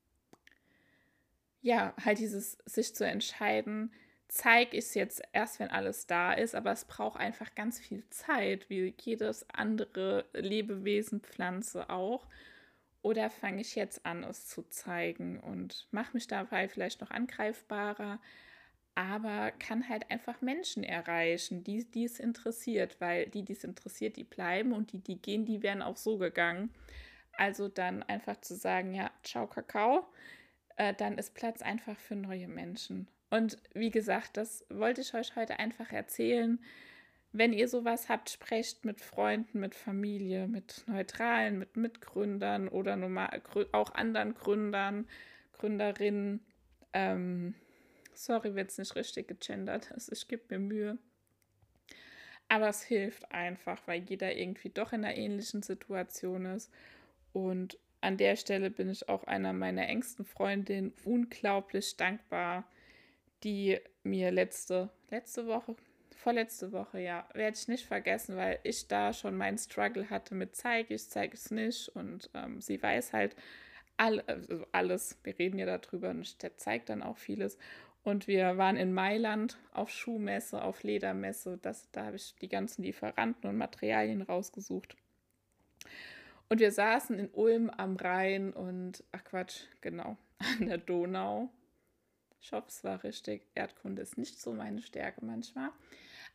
ja, 1.65 1.95
halt 2.05 2.19
dieses 2.19 2.59
sich 2.67 2.93
zu 2.93 3.07
entscheiden, 3.07 3.91
zeige 4.27 4.77
ich 4.77 4.85
es 4.85 4.93
jetzt 4.93 5.23
erst, 5.33 5.59
wenn 5.59 5.71
alles 5.71 6.05
da 6.05 6.31
ist, 6.31 6.53
aber 6.53 6.71
es 6.71 6.85
braucht 6.85 7.19
einfach 7.19 7.55
ganz 7.55 7.79
viel 7.79 8.07
Zeit, 8.11 8.69
wie 8.69 8.93
jedes 9.01 9.49
andere 9.49 10.25
Lebewesen, 10.33 11.21
Pflanze 11.21 11.89
auch. 11.89 12.27
Oder 13.01 13.31
fange 13.31 13.61
ich 13.61 13.73
jetzt 13.73 14.05
an, 14.05 14.23
es 14.23 14.45
zu 14.45 14.61
zeigen 14.69 15.39
und 15.39 15.87
mache 15.89 16.13
mich 16.13 16.27
dabei 16.27 16.67
vielleicht 16.67 17.01
noch 17.01 17.09
angreifbarer, 17.09 18.19
aber 18.93 19.51
kann 19.57 19.89
halt 19.89 20.11
einfach 20.11 20.41
Menschen 20.41 20.83
erreichen, 20.83 21.63
die, 21.63 21.87
es 22.05 22.19
interessiert, 22.19 23.01
weil 23.01 23.25
die, 23.25 23.41
die 23.41 23.53
es 23.53 23.63
interessiert, 23.63 24.17
die 24.17 24.23
bleiben 24.23 24.71
und 24.71 24.91
die, 24.91 24.99
die 24.99 25.19
gehen, 25.19 25.45
die 25.45 25.63
wären 25.63 25.81
auch 25.81 25.97
so 25.97 26.19
gegangen. 26.19 26.69
Also 27.33 27.69
dann 27.69 28.03
einfach 28.03 28.39
zu 28.41 28.53
sagen, 28.55 28.93
ja, 28.93 29.09
ciao 29.23 29.47
Kakao, 29.47 30.05
äh, 30.77 30.93
dann 30.93 31.17
ist 31.17 31.33
Platz 31.33 31.61
einfach 31.61 31.97
für 31.97 32.15
neue 32.15 32.47
Menschen. 32.47 33.07
Und 33.29 33.57
wie 33.73 33.91
gesagt, 33.91 34.37
das 34.37 34.65
wollte 34.69 35.01
ich 35.01 35.13
euch 35.13 35.35
heute 35.35 35.59
einfach 35.59 35.91
erzählen. 35.91 36.59
Wenn 37.31 37.51
ihr 37.51 37.67
sowas 37.67 38.07
habt, 38.07 38.29
sprecht 38.29 38.85
mit 38.85 39.01
Freunden, 39.01 39.59
mit 39.59 39.75
Familie, 39.75 40.47
mit 40.47 40.83
Neutralen, 40.87 41.59
mit 41.59 41.75
Mitgründern 41.75 42.69
oder 42.69 42.97
auch 43.73 43.93
anderen 43.93 44.33
Gründern, 44.35 45.07
Gründerinnen. 45.53 46.39
Ähm, 46.93 47.55
sorry, 48.13 48.55
wenn 48.55 48.67
es 48.67 48.77
nicht 48.77 48.95
richtig 48.95 49.27
gegendert 49.27 49.91
ist. 49.91 50.11
Ich 50.13 50.27
gebe 50.27 50.43
mir 50.49 50.59
Mühe. 50.59 50.97
Aber 52.47 52.69
es 52.69 52.83
hilft 52.83 53.31
einfach, 53.31 53.81
weil 53.85 54.03
jeder 54.03 54.35
irgendwie 54.35 54.69
doch 54.69 54.93
in 54.93 55.03
einer 55.03 55.17
ähnlichen 55.17 55.61
Situation 55.61 56.45
ist. 56.45 56.71
Und 57.33 57.77
an 58.05 58.17
der 58.17 58.35
Stelle 58.35 58.69
bin 58.69 58.89
ich 58.89 59.09
auch 59.09 59.23
einer 59.23 59.51
meiner 59.51 59.87
engsten 59.89 60.25
Freundinnen 60.25 60.93
unglaublich 61.03 61.97
dankbar, 61.97 62.63
die 63.43 63.79
mir 64.03 64.31
letzte, 64.31 64.89
letzte 65.09 65.47
Woche, 65.47 65.75
vorletzte 66.15 66.71
Woche, 66.71 66.99
ja, 66.99 67.27
werde 67.33 67.57
ich 67.57 67.67
nicht 67.67 67.85
vergessen, 67.85 68.37
weil 68.37 68.59
ich 68.63 68.87
da 68.87 69.11
schon 69.11 69.35
meinen 69.35 69.57
Struggle 69.57 70.09
hatte 70.09 70.35
mit 70.35 70.55
zeige 70.55 70.93
ich, 70.93 71.09
zeige 71.09 71.33
ich 71.33 71.41
es 71.41 71.51
nicht? 71.51 71.89
Und 71.89 72.29
ähm, 72.35 72.61
sie 72.61 72.81
weiß 72.81 73.11
halt 73.11 73.35
all, 73.97 74.21
also 74.21 74.65
alles, 74.71 75.17
wir 75.23 75.37
reden 75.39 75.57
ja 75.57 75.65
darüber 75.65 76.11
und 76.11 76.43
der 76.43 76.57
zeigt 76.57 76.89
dann 76.89 77.01
auch 77.01 77.17
vieles. 77.17 77.57
Und 78.03 78.27
wir 78.27 78.57
waren 78.57 78.77
in 78.77 78.93
Mailand 78.93 79.57
auf 79.73 79.89
Schuhmesse, 79.89 80.61
auf 80.61 80.83
Ledermesse, 80.83 81.57
das, 81.59 81.89
da 81.91 82.05
habe 82.05 82.17
ich 82.17 82.35
die 82.39 82.49
ganzen 82.49 82.83
Lieferanten 82.83 83.49
und 83.49 83.57
Materialien 83.57 84.21
rausgesucht 84.21 84.95
und 86.49 86.59
wir 86.59 86.71
saßen 86.71 87.17
in 87.17 87.29
Ulm 87.31 87.69
am 87.69 87.95
Rhein 87.95 88.53
und, 88.53 89.03
ach 89.11 89.23
Quatsch, 89.23 89.63
genau, 89.81 90.17
an 90.59 90.67
der 90.67 90.77
Donau. 90.77 91.49
Es 92.67 92.83
war 92.83 93.03
richtig. 93.03 93.47
Erdkunde 93.55 94.03
ist 94.03 94.19
nicht 94.19 94.39
so 94.39 94.53
meine 94.53 94.81
Stärke 94.81 95.25
manchmal. 95.25 95.71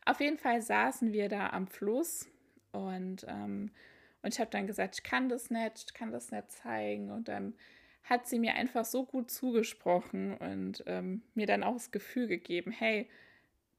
Auf 0.05 0.19
jeden 0.19 0.37
Fall 0.37 0.61
saßen 0.61 1.13
wir 1.13 1.29
da 1.29 1.51
am 1.51 1.67
Fluss 1.67 2.27
und, 2.71 3.25
ähm, 3.29 3.71
und 4.21 4.33
ich 4.33 4.39
habe 4.39 4.51
dann 4.51 4.67
gesagt, 4.67 4.95
ich 4.95 5.03
kann 5.03 5.29
das 5.29 5.49
nicht, 5.49 5.85
ich 5.87 5.93
kann 5.93 6.11
das 6.11 6.31
nicht 6.31 6.51
zeigen. 6.51 7.11
Und 7.11 7.29
dann 7.29 7.53
hat 8.03 8.27
sie 8.27 8.39
mir 8.39 8.55
einfach 8.55 8.83
so 8.83 9.05
gut 9.05 9.31
zugesprochen 9.31 10.35
und 10.37 10.83
ähm, 10.85 11.21
mir 11.33 11.47
dann 11.47 11.63
auch 11.63 11.73
das 11.73 11.91
Gefühl 11.91 12.27
gegeben, 12.27 12.71
hey, 12.71 13.09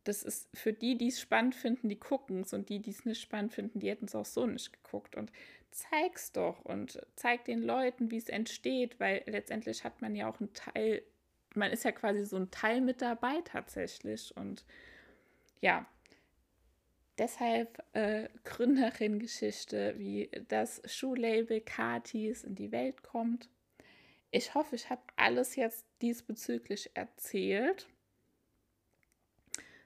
das 0.04 0.22
ist 0.22 0.48
für 0.54 0.72
die, 0.72 0.96
die 0.96 1.08
es 1.08 1.20
spannend 1.20 1.54
finden, 1.54 1.88
die 1.88 1.98
gucken 1.98 2.40
es 2.40 2.52
und 2.52 2.68
die, 2.68 2.80
die 2.80 2.90
es 2.90 3.04
nicht 3.04 3.20
spannend 3.20 3.52
finden, 3.52 3.80
die 3.80 3.90
hätten 3.90 4.06
es 4.06 4.14
auch 4.14 4.24
so 4.24 4.46
nicht 4.46 4.72
geguckt. 4.72 5.16
Und 5.16 5.30
zeig's 5.70 6.32
doch 6.32 6.64
und 6.64 7.00
zeig 7.16 7.44
den 7.44 7.62
Leuten, 7.62 8.10
wie 8.10 8.18
es 8.18 8.28
entsteht, 8.28 9.00
weil 9.00 9.22
letztendlich 9.26 9.84
hat 9.84 10.00
man 10.02 10.14
ja 10.14 10.28
auch 10.28 10.40
einen 10.40 10.52
Teil, 10.52 11.02
man 11.54 11.70
ist 11.70 11.84
ja 11.84 11.92
quasi 11.92 12.24
so 12.24 12.36
ein 12.36 12.50
Teil 12.50 12.80
mit 12.80 13.02
dabei 13.02 13.40
tatsächlich. 13.44 14.36
Und 14.36 14.64
ja, 15.60 15.86
deshalb 17.18 17.82
äh, 17.92 18.28
Gründerin-Geschichte, 18.44 19.94
wie 19.98 20.30
das 20.48 20.82
Schuhlabel 20.86 21.60
Katis 21.60 22.44
in 22.44 22.54
die 22.54 22.72
Welt 22.72 23.02
kommt. 23.02 23.48
Ich 24.30 24.54
hoffe, 24.54 24.76
ich 24.76 24.88
habe 24.90 25.02
alles 25.16 25.56
jetzt 25.56 25.86
diesbezüglich 26.00 26.90
erzählt. 26.94 27.86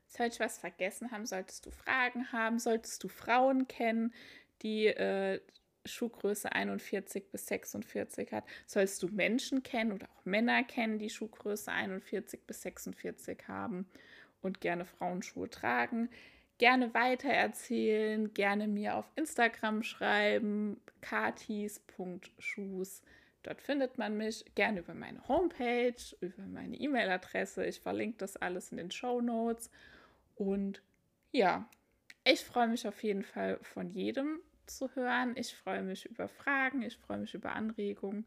Sollte 0.09 0.35
ich 0.35 0.40
was 0.40 0.59
vergessen 0.59 1.11
haben, 1.11 1.27
solltest 1.27 1.66
du 1.66 1.71
Fragen 1.71 2.33
haben, 2.33 2.59
solltest 2.59 3.03
du 3.03 3.09
Frauen 3.09 3.69
kennen, 3.69 4.14
die 4.62 4.87
äh, 4.87 5.40
Schuhgröße 5.87 6.53
41 6.53 7.31
bis 7.31 7.47
46 7.47 8.33
hat, 8.33 8.45
sollst 8.66 9.03
du 9.03 9.09
Menschen 9.09 9.62
kennen 9.62 9.92
oder 9.92 10.09
auch 10.11 10.25
Männer 10.25 10.64
kennen, 10.64 10.99
die 10.99 11.11
Schuhgröße 11.11 11.71
41 11.71 12.47
bis 12.47 12.62
46 12.62 13.49
haben 13.49 13.87
und 14.42 14.61
gerne 14.61 14.85
Frauenschuhe 14.85 15.51
tragen. 15.51 16.11
gerne 16.59 16.95
weitererzählen, 16.95 18.33
gerne 18.33 18.66
mir 18.66 18.97
auf 18.97 19.05
Instagram 19.14 19.83
schreiben, 19.83 20.81
katis.shoes. 21.03 23.03
Dort 23.42 23.61
findet 23.61 23.99
man 23.99 24.16
mich 24.16 24.42
gerne 24.55 24.81
über 24.81 24.95
meine 24.95 25.29
Homepage, 25.29 26.16
über 26.21 26.47
meine 26.47 26.77
E-Mail-Adresse. 26.77 27.66
Ich 27.66 27.81
verlinke 27.81 28.16
das 28.19 28.38
alles 28.38 28.71
in 28.71 28.79
den 28.79 28.90
Show 28.90 29.21
Notes. 29.21 29.71
Und 30.37 30.83
ja, 31.33 31.68
ich 32.25 32.44
freue 32.44 32.68
mich 32.68 32.87
auf 32.87 33.03
jeden 33.03 33.25
Fall 33.25 33.59
von 33.62 33.90
jedem 33.90 34.40
zu 34.66 34.94
hören. 34.94 35.35
Ich 35.37 35.55
freue 35.55 35.83
mich 35.83 36.07
über 36.07 36.29
Fragen, 36.29 36.83
ich 36.83 36.96
freue 36.96 37.18
mich 37.18 37.35
über 37.35 37.53
Anregungen 37.53 38.27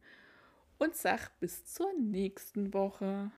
und 0.77 0.95
sag 0.95 1.39
bis 1.39 1.65
zur 1.65 1.93
nächsten 1.93 2.73
Woche. 2.73 3.31